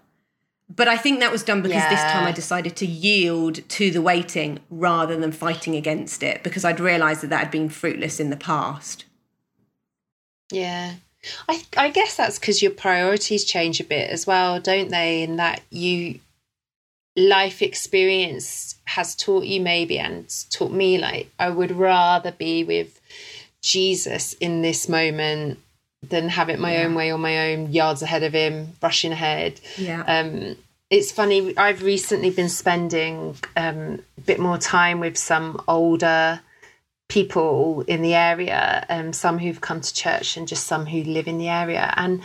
But 0.73 0.87
I 0.87 0.95
think 0.95 1.19
that 1.19 1.33
was 1.33 1.43
done 1.43 1.63
because 1.63 1.83
this 1.89 1.99
time 1.99 2.25
I 2.25 2.31
decided 2.31 2.77
to 2.77 2.85
yield 2.85 3.67
to 3.67 3.91
the 3.91 4.01
waiting 4.01 4.59
rather 4.69 5.17
than 5.17 5.33
fighting 5.33 5.75
against 5.75 6.23
it 6.23 6.43
because 6.43 6.63
I'd 6.63 6.79
realised 6.79 7.23
that 7.23 7.29
that 7.31 7.39
had 7.39 7.51
been 7.51 7.67
fruitless 7.67 8.21
in 8.21 8.29
the 8.29 8.37
past. 8.37 9.03
Yeah. 10.51 10.95
I 11.49 11.63
I 11.75 11.89
guess 11.89 12.15
that's 12.17 12.39
because 12.39 12.61
your 12.61 12.71
priorities 12.71 13.45
change 13.45 13.79
a 13.79 13.83
bit 13.83 14.09
as 14.09 14.27
well, 14.27 14.59
don't 14.59 14.89
they? 14.89 15.23
In 15.23 15.37
that 15.37 15.61
you 15.69 16.19
life 17.15 17.61
experience 17.61 18.75
has 18.85 19.15
taught 19.15 19.45
you 19.45 19.61
maybe 19.61 19.97
and 19.97 20.31
taught 20.49 20.71
me 20.71 20.97
like 20.97 21.31
I 21.39 21.49
would 21.49 21.71
rather 21.71 22.31
be 22.31 22.63
with 22.63 22.99
Jesus 23.61 24.33
in 24.33 24.61
this 24.61 24.87
moment 24.87 25.59
than 26.03 26.29
have 26.29 26.49
it 26.49 26.59
my 26.59 26.83
own 26.83 26.93
way 26.93 27.11
or 27.11 27.17
my 27.17 27.51
own 27.51 27.71
yards 27.71 28.03
ahead 28.03 28.21
of 28.21 28.33
him, 28.33 28.73
brushing 28.79 29.11
ahead. 29.11 29.59
Yeah. 29.77 30.01
Um, 30.01 30.55
it's 30.91 31.11
funny. 31.11 31.57
I've 31.57 31.81
recently 31.81 32.29
been 32.29 32.49
spending 32.49 33.35
um, 33.57 34.03
a 34.17 34.21
bit 34.21 34.39
more 34.39 34.59
time 34.59 34.99
with 34.99 35.17
some 35.17 35.59
older 35.67 36.41
people 37.07 37.83
in 37.87 38.01
the 38.01 38.13
area, 38.13 38.85
um, 38.89 39.13
some 39.13 39.37
who've 39.37 39.61
come 39.61 39.81
to 39.81 39.93
church 39.93 40.37
and 40.37 40.47
just 40.47 40.65
some 40.65 40.85
who 40.85 41.03
live 41.03 41.27
in 41.27 41.37
the 41.37 41.49
area. 41.49 41.93
And 41.95 42.21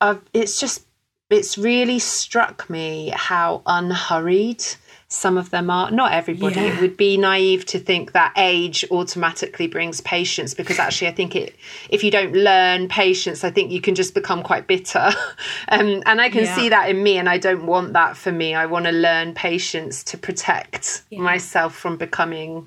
I've, 0.00 0.22
it's 0.32 0.60
just, 0.60 0.86
it's 1.30 1.58
really 1.58 1.98
struck 1.98 2.70
me 2.70 3.12
how 3.14 3.62
unhurried 3.66 4.64
some 5.08 5.36
of 5.38 5.50
them 5.50 5.70
are 5.70 5.90
not 5.90 6.12
everybody 6.12 6.56
yeah. 6.56 6.74
it 6.74 6.80
would 6.80 6.96
be 6.96 7.16
naive 7.16 7.64
to 7.64 7.78
think 7.78 8.10
that 8.10 8.32
age 8.36 8.84
automatically 8.90 9.68
brings 9.68 10.00
patience 10.00 10.52
because 10.52 10.80
actually 10.80 11.06
i 11.06 11.12
think 11.12 11.36
it 11.36 11.54
if 11.90 12.02
you 12.02 12.10
don't 12.10 12.32
learn 12.32 12.88
patience 12.88 13.44
i 13.44 13.50
think 13.50 13.70
you 13.70 13.80
can 13.80 13.94
just 13.94 14.14
become 14.14 14.42
quite 14.42 14.66
bitter 14.66 14.98
um, 15.68 16.02
and 16.06 16.20
i 16.20 16.28
can 16.28 16.44
yeah. 16.44 16.56
see 16.56 16.68
that 16.68 16.90
in 16.90 17.00
me 17.04 17.18
and 17.18 17.28
i 17.28 17.38
don't 17.38 17.66
want 17.66 17.92
that 17.92 18.16
for 18.16 18.32
me 18.32 18.54
i 18.54 18.66
want 18.66 18.84
to 18.84 18.92
learn 18.92 19.32
patience 19.32 20.02
to 20.02 20.18
protect 20.18 21.04
yeah. 21.10 21.20
myself 21.20 21.74
from 21.74 21.96
becoming 21.96 22.66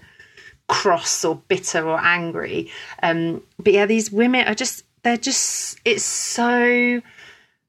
cross 0.69 1.25
or 1.25 1.36
bitter 1.47 1.86
or 1.86 1.99
angry 1.99 2.71
um, 3.03 3.43
but 3.58 3.73
yeah 3.73 3.86
these 3.86 4.12
women 4.12 4.47
are 4.47 4.55
just 4.55 4.86
they're 5.03 5.17
just 5.17 5.79
it's 5.84 6.03
so 6.03 7.01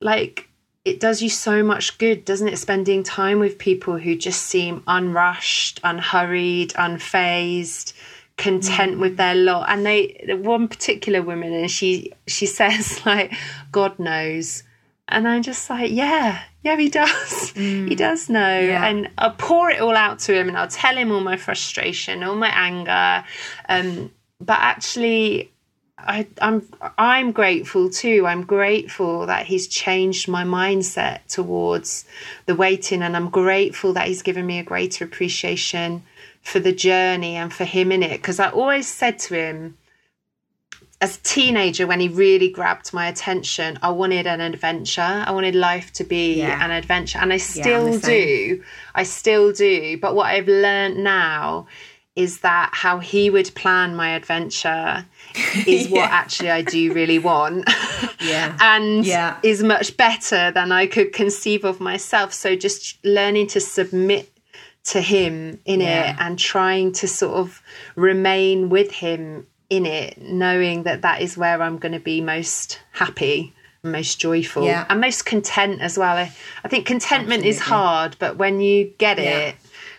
like 0.00 0.50
it 0.84 0.98
does 0.98 1.20
you 1.20 1.28
so 1.28 1.62
much 1.62 1.98
good, 1.98 2.24
doesn't 2.24 2.48
it? 2.48 2.58
Spending 2.58 3.02
time 3.02 3.38
with 3.38 3.58
people 3.58 3.98
who 3.98 4.16
just 4.16 4.42
seem 4.42 4.82
unrushed, 4.86 5.78
unhurried, 5.84 6.70
unfazed, 6.70 7.92
content 8.36 8.98
with 8.98 9.16
their 9.18 9.34
lot. 9.34 9.68
And 9.68 9.84
they, 9.84 10.36
one 10.40 10.68
particular 10.68 11.22
woman, 11.22 11.52
and 11.52 11.70
she 11.70 12.12
she 12.26 12.46
says 12.58 13.04
like, 13.04 13.32
"God 13.70 13.98
knows," 13.98 14.62
and 15.08 15.28
I'm 15.28 15.42
just 15.42 15.68
like, 15.68 15.90
"Yeah, 15.90 16.42
yeah, 16.62 16.76
he 16.76 16.88
does. 16.88 17.52
Mm. 17.60 17.88
He 17.88 17.94
does 17.94 18.28
know." 18.28 18.60
Yeah. 18.60 18.86
And 18.86 19.10
I'll 19.18 19.32
pour 19.32 19.70
it 19.70 19.80
all 19.80 19.96
out 19.96 20.20
to 20.20 20.34
him, 20.34 20.48
and 20.48 20.56
I'll 20.56 20.68
tell 20.68 20.96
him 20.96 21.10
all 21.12 21.20
my 21.20 21.36
frustration, 21.36 22.22
all 22.22 22.36
my 22.36 22.48
anger. 22.54 23.24
Um, 23.68 24.10
but 24.40 24.58
actually, 24.60 25.50
I, 25.98 26.26
I'm 26.40 26.66
I'm 26.98 27.32
grateful 27.32 27.90
too. 27.90 28.26
I'm 28.26 28.44
grateful 28.44 29.26
that 29.26 29.46
he's 29.46 29.66
changed 29.66 30.28
my 30.28 30.44
mindset 30.44 31.26
towards 31.28 32.04
the 32.46 32.54
waiting, 32.54 33.02
and 33.02 33.16
I'm 33.16 33.30
grateful 33.30 33.92
that 33.94 34.08
he's 34.08 34.22
given 34.22 34.46
me 34.46 34.58
a 34.58 34.64
greater 34.64 35.04
appreciation 35.04 36.02
for 36.42 36.58
the 36.58 36.72
journey 36.72 37.36
and 37.36 37.52
for 37.52 37.64
him 37.64 37.92
in 37.92 38.02
it. 38.02 38.20
Because 38.22 38.40
I 38.40 38.50
always 38.50 38.86
said 38.86 39.18
to 39.20 39.34
him, 39.34 39.76
as 41.00 41.16
a 41.16 41.20
teenager, 41.20 41.86
when 41.86 41.98
he 41.98 42.08
really 42.08 42.50
grabbed 42.50 42.92
my 42.92 43.08
attention, 43.08 43.78
I 43.82 43.90
wanted 43.90 44.26
an 44.26 44.40
adventure. 44.40 45.00
I 45.00 45.30
wanted 45.30 45.54
life 45.54 45.92
to 45.94 46.04
be 46.04 46.34
yeah. 46.34 46.62
an 46.62 46.70
adventure, 46.70 47.18
and 47.18 47.32
I 47.32 47.38
still 47.38 47.94
yeah, 47.94 48.00
do. 48.00 48.64
I 48.94 49.04
still 49.04 49.52
do. 49.52 49.98
But 49.98 50.14
what 50.14 50.26
I've 50.26 50.48
learned 50.48 51.02
now 51.02 51.66
is 52.16 52.40
that 52.40 52.70
how 52.74 52.98
he 52.98 53.30
would 53.30 53.54
plan 53.54 53.96
my 53.96 54.10
adventure 54.10 55.06
is 55.66 55.88
yeah. 55.88 56.00
what 56.00 56.10
actually 56.10 56.50
I 56.50 56.60
do 56.60 56.92
really 56.92 57.18
want. 57.18 57.68
yeah. 58.20 58.56
and 58.60 59.06
yeah. 59.06 59.38
is 59.42 59.62
much 59.62 59.96
better 59.96 60.50
than 60.50 60.70
I 60.70 60.86
could 60.86 61.14
conceive 61.14 61.64
of 61.64 61.80
myself. 61.80 62.34
So 62.34 62.56
just 62.56 63.02
learning 63.04 63.46
to 63.48 63.60
submit 63.60 64.30
to 64.82 65.00
him 65.00 65.60
in 65.64 65.80
yeah. 65.80 66.10
it 66.10 66.16
and 66.20 66.38
trying 66.38 66.92
to 66.92 67.08
sort 67.08 67.36
of 67.36 67.62
remain 67.96 68.68
with 68.68 68.90
him 68.90 69.46
in 69.70 69.86
it, 69.86 70.20
knowing 70.20 70.82
that 70.82 71.02
that 71.02 71.22
is 71.22 71.38
where 71.38 71.62
I'm 71.62 71.78
going 71.78 71.92
to 71.92 72.00
be 72.00 72.20
most 72.20 72.80
happy, 72.92 73.54
most 73.82 74.20
joyful, 74.20 74.64
yeah. 74.64 74.84
and 74.88 75.00
most 75.00 75.24
content 75.24 75.80
as 75.80 75.96
well. 75.96 76.16
I, 76.16 76.32
I 76.64 76.68
think 76.68 76.86
contentment 76.86 77.44
Absolutely. 77.44 77.48
is 77.50 77.60
hard, 77.60 78.16
but 78.18 78.36
when 78.36 78.60
you 78.60 78.92
get 78.98 79.18
it, 79.18 79.56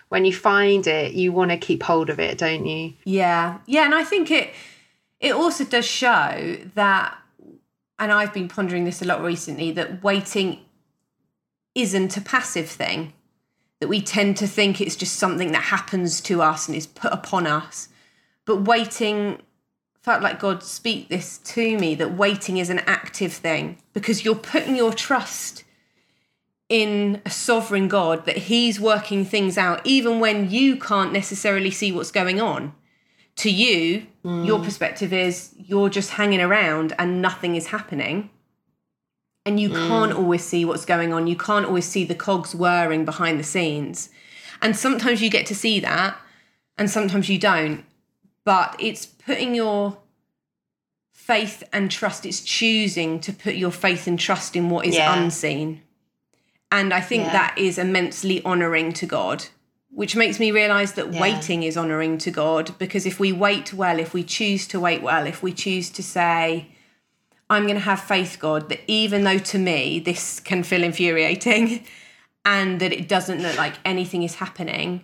when 0.10 0.26
you 0.26 0.34
find 0.34 0.86
it, 0.86 1.14
you 1.14 1.32
want 1.32 1.52
to 1.52 1.58
keep 1.58 1.84
hold 1.84 2.10
of 2.10 2.20
it, 2.20 2.38
don't 2.38 2.66
you? 2.66 2.94
Yeah. 3.06 3.60
Yeah. 3.66 3.86
And 3.86 3.96
I 3.96 4.04
think 4.04 4.30
it 4.30 4.54
it 5.22 5.34
also 5.34 5.64
does 5.64 5.86
show 5.86 6.58
that 6.76 7.18
and 8.02 8.12
I've 8.12 8.34
been 8.34 8.48
pondering 8.48 8.84
this 8.84 9.04
a 9.04 9.06
lot 9.06 9.22
recently, 9.22 9.72
that 9.74 10.04
waiting 10.04 10.62
isn't 11.76 12.18
a 12.18 12.22
passive 12.22 12.68
thing. 12.68 13.14
That 13.80 13.90
we 13.90 14.02
tend 14.02 14.38
to 14.38 14.48
think 14.48 14.82
it's 14.82 14.96
just 14.96 15.18
something 15.18 15.52
that 15.52 15.64
happens 15.64 16.20
to 16.22 16.42
us 16.42 16.68
and 16.68 16.76
is 16.76 16.88
put 16.88 17.14
upon 17.14 17.46
us. 17.46 17.90
But 18.46 18.64
waiting 18.64 19.40
felt 20.02 20.24
like 20.24 20.40
God 20.40 20.64
speak 20.64 21.10
this 21.10 21.38
to 21.40 21.78
me 21.78 21.96
that 21.96 22.14
waiting 22.14 22.58
is 22.58 22.70
an 22.70 22.80
active 22.80 23.34
thing 23.34 23.78
because 23.94 24.26
you're 24.26 24.36
putting 24.36 24.76
your 24.76 24.94
trust 24.94 25.64
in 26.70 27.22
a 27.26 27.30
sovereign 27.30 27.88
God 27.88 28.26
that 28.26 28.38
He's 28.38 28.80
working 28.80 29.26
things 29.26 29.58
out, 29.58 29.82
even 29.84 30.20
when 30.20 30.50
you 30.50 30.78
can't 30.78 31.12
necessarily 31.12 31.70
see 31.70 31.92
what's 31.92 32.12
going 32.12 32.40
on. 32.40 32.74
To 33.38 33.52
you, 33.52 34.08
mm. 34.24 34.46
your 34.46 34.60
perspective 34.60 35.14
is 35.14 35.54
you're 35.58 35.90
just 35.90 36.12
hanging 36.12 36.42
around 36.42 36.94
and 36.98 37.22
nothing 37.22 37.56
is 37.56 37.68
happening. 37.68 38.30
And 39.46 39.60
you 39.60 39.70
mm. 39.70 39.88
can't 39.88 40.14
always 40.14 40.44
see 40.44 40.64
what's 40.66 40.86
going 40.86 41.12
on. 41.12 41.28
You 41.28 41.36
can't 41.36 41.66
always 41.66 41.86
see 41.86 42.06
the 42.06 42.16
cogs 42.16 42.56
whirring 42.56 43.06
behind 43.06 43.40
the 43.40 43.44
scenes. 43.44 44.10
And 44.62 44.76
sometimes 44.76 45.22
you 45.22 45.30
get 45.30 45.46
to 45.48 45.56
see 45.56 45.80
that, 45.80 46.18
and 46.78 46.90
sometimes 46.90 47.28
you 47.30 47.38
don't. 47.38 47.84
But 48.44 48.76
it's 48.80 49.06
putting 49.06 49.56
your 49.56 49.98
faith 51.12 51.64
and 51.72 51.92
trust, 51.92 52.26
it's 52.26 52.42
choosing 52.42 53.20
to 53.22 53.32
put 53.32 53.56
your 53.56 53.72
faith 53.72 54.08
and 54.08 54.20
trust 54.20 54.56
in 54.56 54.70
what 54.70 54.86
is 54.86 54.96
yeah. 54.96 55.14
unseen 55.14 55.82
and 56.72 56.94
I 56.94 57.02
think 57.02 57.26
yeah. 57.26 57.34
that 57.34 57.58
is 57.58 57.78
immensely 57.78 58.42
honoring 58.44 58.94
to 58.94 59.06
God, 59.06 59.46
which 59.90 60.16
makes 60.16 60.40
me 60.40 60.52
realize 60.52 60.94
that 60.94 61.14
yeah. 61.14 61.22
waiting 61.22 61.64
is 61.64 61.76
honoring 61.76 62.18
to 62.20 62.32
God 62.32 62.78
because 62.80 63.06
if 63.06 63.20
we 63.20 63.34
wait 63.34 63.74
well, 63.74 64.00
if 64.00 64.14
we 64.14 64.24
choose 64.24 64.66
to 64.70 64.80
wait 64.80 65.02
well, 65.02 65.28
if 65.28 65.44
we 65.44 65.52
choose 65.52 65.90
to 65.92 66.02
say, 66.02 66.70
I'm 67.50 67.64
going 67.64 67.76
to 67.76 67.82
have 67.82 68.00
faith, 68.00 68.38
God, 68.40 68.70
that 68.70 68.80
even 68.88 69.26
though 69.26 69.40
to 69.40 69.58
me 69.58 70.00
this 70.00 70.40
can 70.40 70.64
feel 70.64 70.84
infuriating 70.84 71.86
and 72.46 72.80
that 72.80 72.94
it 72.94 73.10
doesn't 73.10 73.42
look 73.42 73.58
like 73.58 73.74
anything 73.84 74.24
is 74.24 74.36
happening, 74.36 75.04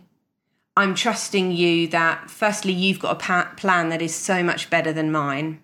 I'm 0.77 0.93
trusting 0.93 1.53
you 1.53 1.87
that 1.87 2.29
firstly, 2.29 2.71
you've 2.71 2.99
got 2.99 3.19
a 3.19 3.55
plan 3.55 3.89
that 3.89 3.99
is 3.99 4.13
so 4.13 4.43
much 4.43 4.69
better 4.69 4.93
than 4.93 5.11
mine. 5.11 5.59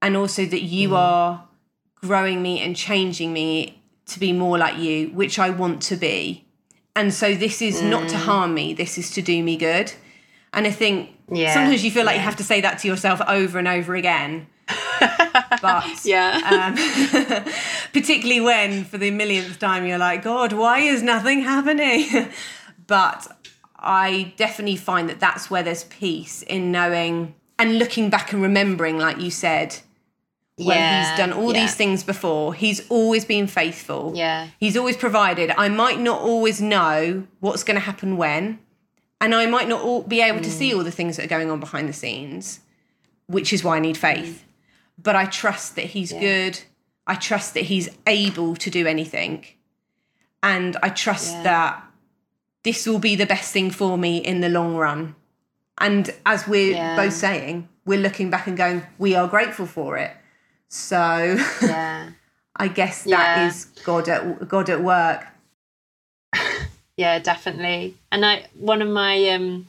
And 0.00 0.16
also 0.16 0.46
that 0.46 0.62
you 0.62 0.88
mm. 0.88 0.96
are 0.96 1.44
growing 1.96 2.40
me 2.40 2.58
and 2.60 2.74
changing 2.74 3.34
me 3.34 3.82
to 4.06 4.18
be 4.18 4.32
more 4.32 4.56
like 4.56 4.78
you, 4.78 5.08
which 5.08 5.38
I 5.38 5.50
want 5.50 5.82
to 5.82 5.96
be. 5.96 6.46
And 6.96 7.12
so 7.12 7.34
this 7.34 7.60
is 7.60 7.82
mm. 7.82 7.90
not 7.90 8.08
to 8.08 8.16
mm. 8.16 8.20
harm 8.20 8.54
me, 8.54 8.72
this 8.72 8.96
is 8.96 9.10
to 9.12 9.22
do 9.22 9.42
me 9.42 9.58
good. 9.58 9.92
And 10.54 10.66
I 10.66 10.70
think 10.70 11.10
yeah. 11.30 11.52
sometimes 11.52 11.84
you 11.84 11.90
feel 11.90 12.06
like 12.06 12.14
yeah. 12.14 12.22
you 12.22 12.24
have 12.24 12.36
to 12.36 12.44
say 12.44 12.62
that 12.62 12.78
to 12.80 12.88
yourself 12.88 13.20
over 13.28 13.58
and 13.58 13.68
over 13.68 13.94
again. 13.94 14.46
but 15.60 16.04
yeah, 16.04 16.40
um, 16.50 17.44
particularly 17.92 18.40
when 18.40 18.84
for 18.84 18.96
the 18.96 19.10
millionth 19.10 19.58
time 19.58 19.86
you're 19.86 19.98
like, 19.98 20.22
God, 20.22 20.54
why 20.54 20.78
is 20.78 21.02
nothing 21.02 21.42
happening? 21.42 22.30
but 22.86 23.26
I 23.82 24.32
definitely 24.36 24.76
find 24.76 25.08
that 25.08 25.20
that's 25.20 25.50
where 25.50 25.62
there's 25.62 25.84
peace 25.84 26.42
in 26.42 26.70
knowing 26.70 27.34
and 27.58 27.78
looking 27.78 28.10
back 28.10 28.32
and 28.32 28.40
remembering, 28.40 28.98
like 28.98 29.20
you 29.20 29.30
said, 29.30 29.78
where 30.56 30.76
yeah, 30.76 31.10
he's 31.10 31.18
done 31.18 31.32
all 31.32 31.52
yeah. 31.52 31.62
these 31.62 31.74
things 31.74 32.04
before. 32.04 32.54
He's 32.54 32.88
always 32.88 33.24
been 33.24 33.46
faithful. 33.46 34.12
Yeah. 34.14 34.48
He's 34.58 34.76
always 34.76 34.96
provided. 34.96 35.52
I 35.56 35.68
might 35.68 35.98
not 35.98 36.20
always 36.20 36.60
know 36.60 37.26
what's 37.40 37.64
going 37.64 37.74
to 37.74 37.80
happen 37.80 38.16
when, 38.16 38.58
and 39.20 39.34
I 39.34 39.46
might 39.46 39.68
not 39.68 39.82
all 39.82 40.02
be 40.02 40.20
able 40.20 40.40
mm. 40.40 40.44
to 40.44 40.50
see 40.50 40.74
all 40.74 40.84
the 40.84 40.90
things 40.90 41.16
that 41.16 41.24
are 41.24 41.28
going 41.28 41.50
on 41.50 41.60
behind 41.60 41.88
the 41.88 41.92
scenes, 41.92 42.60
which 43.26 43.52
is 43.52 43.64
why 43.64 43.76
I 43.76 43.80
need 43.80 43.96
faith. 43.96 44.44
Mm. 44.44 45.02
But 45.02 45.16
I 45.16 45.26
trust 45.26 45.76
that 45.76 45.86
he's 45.86 46.12
yeah. 46.12 46.20
good. 46.20 46.60
I 47.06 47.14
trust 47.16 47.54
that 47.54 47.64
he's 47.64 47.88
able 48.06 48.54
to 48.56 48.70
do 48.70 48.86
anything. 48.86 49.44
And 50.42 50.76
I 50.82 50.88
trust 50.88 51.42
that 51.44 51.82
this 52.64 52.86
will 52.86 52.98
be 52.98 53.16
the 53.16 53.26
best 53.26 53.52
thing 53.52 53.70
for 53.70 53.98
me 53.98 54.18
in 54.18 54.40
the 54.40 54.48
long 54.48 54.76
run. 54.76 55.14
And 55.78 56.14
as 56.24 56.46
we're 56.46 56.96
both 56.96 57.12
saying, 57.12 57.68
we're 57.84 57.98
looking 57.98 58.30
back 58.30 58.46
and 58.46 58.56
going, 58.56 58.82
we 58.98 59.14
are 59.14 59.26
grateful 59.26 59.66
for 59.66 59.96
it 59.96 60.12
so 60.72 61.36
yeah, 61.60 62.08
I 62.56 62.68
guess 62.68 63.04
that 63.04 63.36
yeah. 63.36 63.46
is 63.46 63.66
God 63.84 64.08
at 64.08 64.48
God 64.48 64.70
at 64.70 64.82
work. 64.82 65.26
yeah, 66.96 67.18
definitely. 67.18 67.94
And 68.10 68.24
I 68.24 68.46
one 68.54 68.80
of 68.80 68.88
my 68.88 69.28
um 69.28 69.66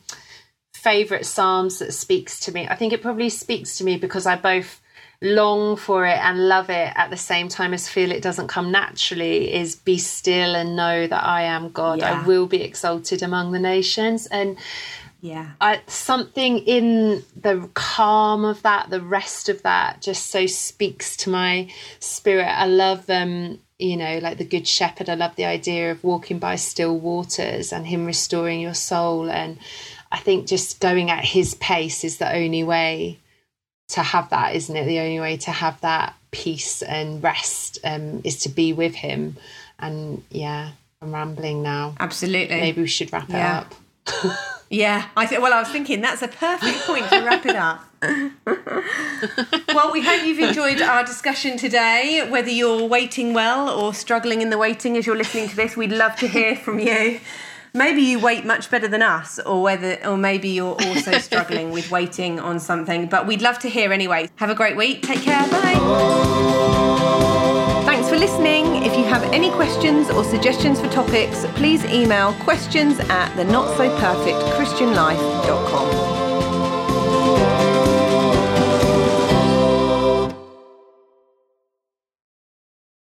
favorite 0.73 1.25
psalms 1.25 1.79
that 1.79 1.91
speaks 1.91 2.39
to 2.41 2.53
me. 2.53 2.67
I 2.69 2.75
think 2.75 2.93
it 2.93 3.01
probably 3.01 3.29
speaks 3.29 3.77
to 3.77 3.83
me 3.83 3.97
because 3.97 4.25
I 4.25 4.37
both 4.37 4.81
long 5.23 5.77
for 5.77 6.05
it 6.05 6.17
and 6.17 6.49
love 6.49 6.69
it 6.69 6.91
at 6.95 7.09
the 7.09 7.17
same 7.17 7.47
time 7.47 7.73
as 7.73 7.87
feel 7.87 8.11
it 8.11 8.21
doesn't 8.21 8.49
come 8.49 8.71
naturally 8.71 9.53
is 9.53 9.75
be 9.75 9.97
still 9.97 10.53
and 10.53 10.75
know 10.75 11.07
that 11.07 11.23
I 11.23 11.43
am 11.43 11.71
God. 11.71 11.99
Yeah. 11.99 12.21
I 12.21 12.27
will 12.27 12.45
be 12.45 12.61
exalted 12.61 13.23
among 13.23 13.53
the 13.53 13.59
nations. 13.59 14.27
And 14.27 14.57
yeah 15.21 15.51
I, 15.61 15.79
something 15.87 16.57
in 16.57 17.23
the 17.37 17.69
calm 17.73 18.43
of 18.43 18.61
that 18.63 18.89
the 18.89 18.99
rest 18.99 19.47
of 19.47 19.63
that 19.63 20.01
just 20.01 20.25
so 20.25 20.45
speaks 20.45 21.15
to 21.15 21.29
my 21.29 21.71
spirit 22.01 22.49
i 22.49 22.65
love 22.65 23.09
um 23.09 23.57
you 23.79 23.95
know 23.95 24.17
like 24.17 24.37
the 24.37 24.43
good 24.43 24.67
shepherd 24.67 25.07
i 25.07 25.13
love 25.13 25.37
the 25.37 25.45
idea 25.45 25.91
of 25.91 26.03
walking 26.03 26.39
by 26.39 26.57
still 26.57 26.99
waters 26.99 27.71
and 27.71 27.87
him 27.87 28.05
restoring 28.05 28.59
your 28.59 28.73
soul 28.73 29.29
and 29.29 29.57
I 30.11 30.19
think 30.19 30.45
just 30.45 30.79
going 30.79 31.09
at 31.09 31.25
his 31.25 31.55
pace 31.55 32.03
is 32.03 32.17
the 32.17 32.31
only 32.31 32.63
way 32.63 33.19
to 33.89 34.01
have 34.01 34.29
that, 34.29 34.55
isn't 34.55 34.75
it? 34.75 34.85
The 34.85 34.99
only 34.99 35.19
way 35.19 35.37
to 35.37 35.51
have 35.51 35.79
that 35.81 36.15
peace 36.31 36.81
and 36.81 37.21
rest 37.21 37.79
um, 37.83 38.21
is 38.23 38.39
to 38.41 38.49
be 38.49 38.73
with 38.73 38.95
him. 38.95 39.37
And 39.79 40.23
yeah, 40.29 40.71
I'm 41.01 41.13
rambling 41.13 41.61
now. 41.61 41.95
Absolutely. 41.99 42.55
Maybe 42.55 42.81
we 42.81 42.87
should 42.87 43.11
wrap 43.13 43.29
it 43.29 43.35
up. 43.35 43.73
Yeah, 44.73 45.07
I 45.15 45.27
think. 45.27 45.43
Well, 45.43 45.53
I 45.53 45.59
was 45.59 45.69
thinking 45.69 46.01
that's 46.01 46.23
a 46.23 46.27
perfect 46.27 46.79
point 46.87 47.07
to 47.09 47.23
wrap 47.23 47.45
it 47.45 47.55
up. 47.55 47.85
well, 49.75 49.91
we 49.91 50.01
hope 50.01 50.25
you've 50.25 50.39
enjoyed 50.39 50.81
our 50.81 51.05
discussion 51.05 51.57
today. 51.57 52.27
Whether 52.27 52.49
you're 52.49 52.87
waiting 52.87 53.35
well 53.35 53.69
or 53.69 53.93
struggling 53.93 54.41
in 54.41 54.49
the 54.49 54.57
waiting 54.57 54.97
as 54.97 55.05
you're 55.05 55.15
listening 55.15 55.47
to 55.49 55.55
this, 55.55 55.77
we'd 55.77 55.91
love 55.91 56.15
to 56.15 56.27
hear 56.27 56.55
from 56.55 56.79
you. 56.79 57.19
Maybe 57.75 58.03
you 58.03 58.19
wait 58.19 58.45
much 58.45 58.69
better 58.69 58.87
than 58.87 59.01
us, 59.01 59.39
or 59.39 59.63
whether, 59.63 59.97
or 60.05 60.15
maybe 60.15 60.49
you're 60.49 60.79
also 60.79 61.17
struggling 61.17 61.71
with 61.71 61.89
waiting 61.89 62.39
on 62.39 62.59
something. 62.59 63.07
But 63.07 63.25
we'd 63.25 63.41
love 63.41 63.57
to 63.59 63.69
hear 63.69 63.91
anyway. 63.91 64.29
Have 64.35 64.51
a 64.51 64.55
great 64.55 64.77
week. 64.77 65.01
Take 65.01 65.23
care. 65.23 65.41
Bye. 65.49 65.79
Thanks 67.83 68.09
for 68.09 68.17
listening. 68.17 68.83
If 68.83 68.95
you 68.95 69.03
have 69.05 69.23
any 69.33 69.49
questions 69.49 70.11
or 70.11 70.23
suggestions 70.23 70.79
for 70.79 70.87
topics, 70.89 71.47
please 71.55 71.83
email 71.85 72.33
questions 72.41 72.99
at 73.09 73.35
the 73.35 73.43
not 73.43 73.75
so 73.75 73.89
perfect 73.97 74.39
christian 74.55 74.93
life.com. 74.93 76.12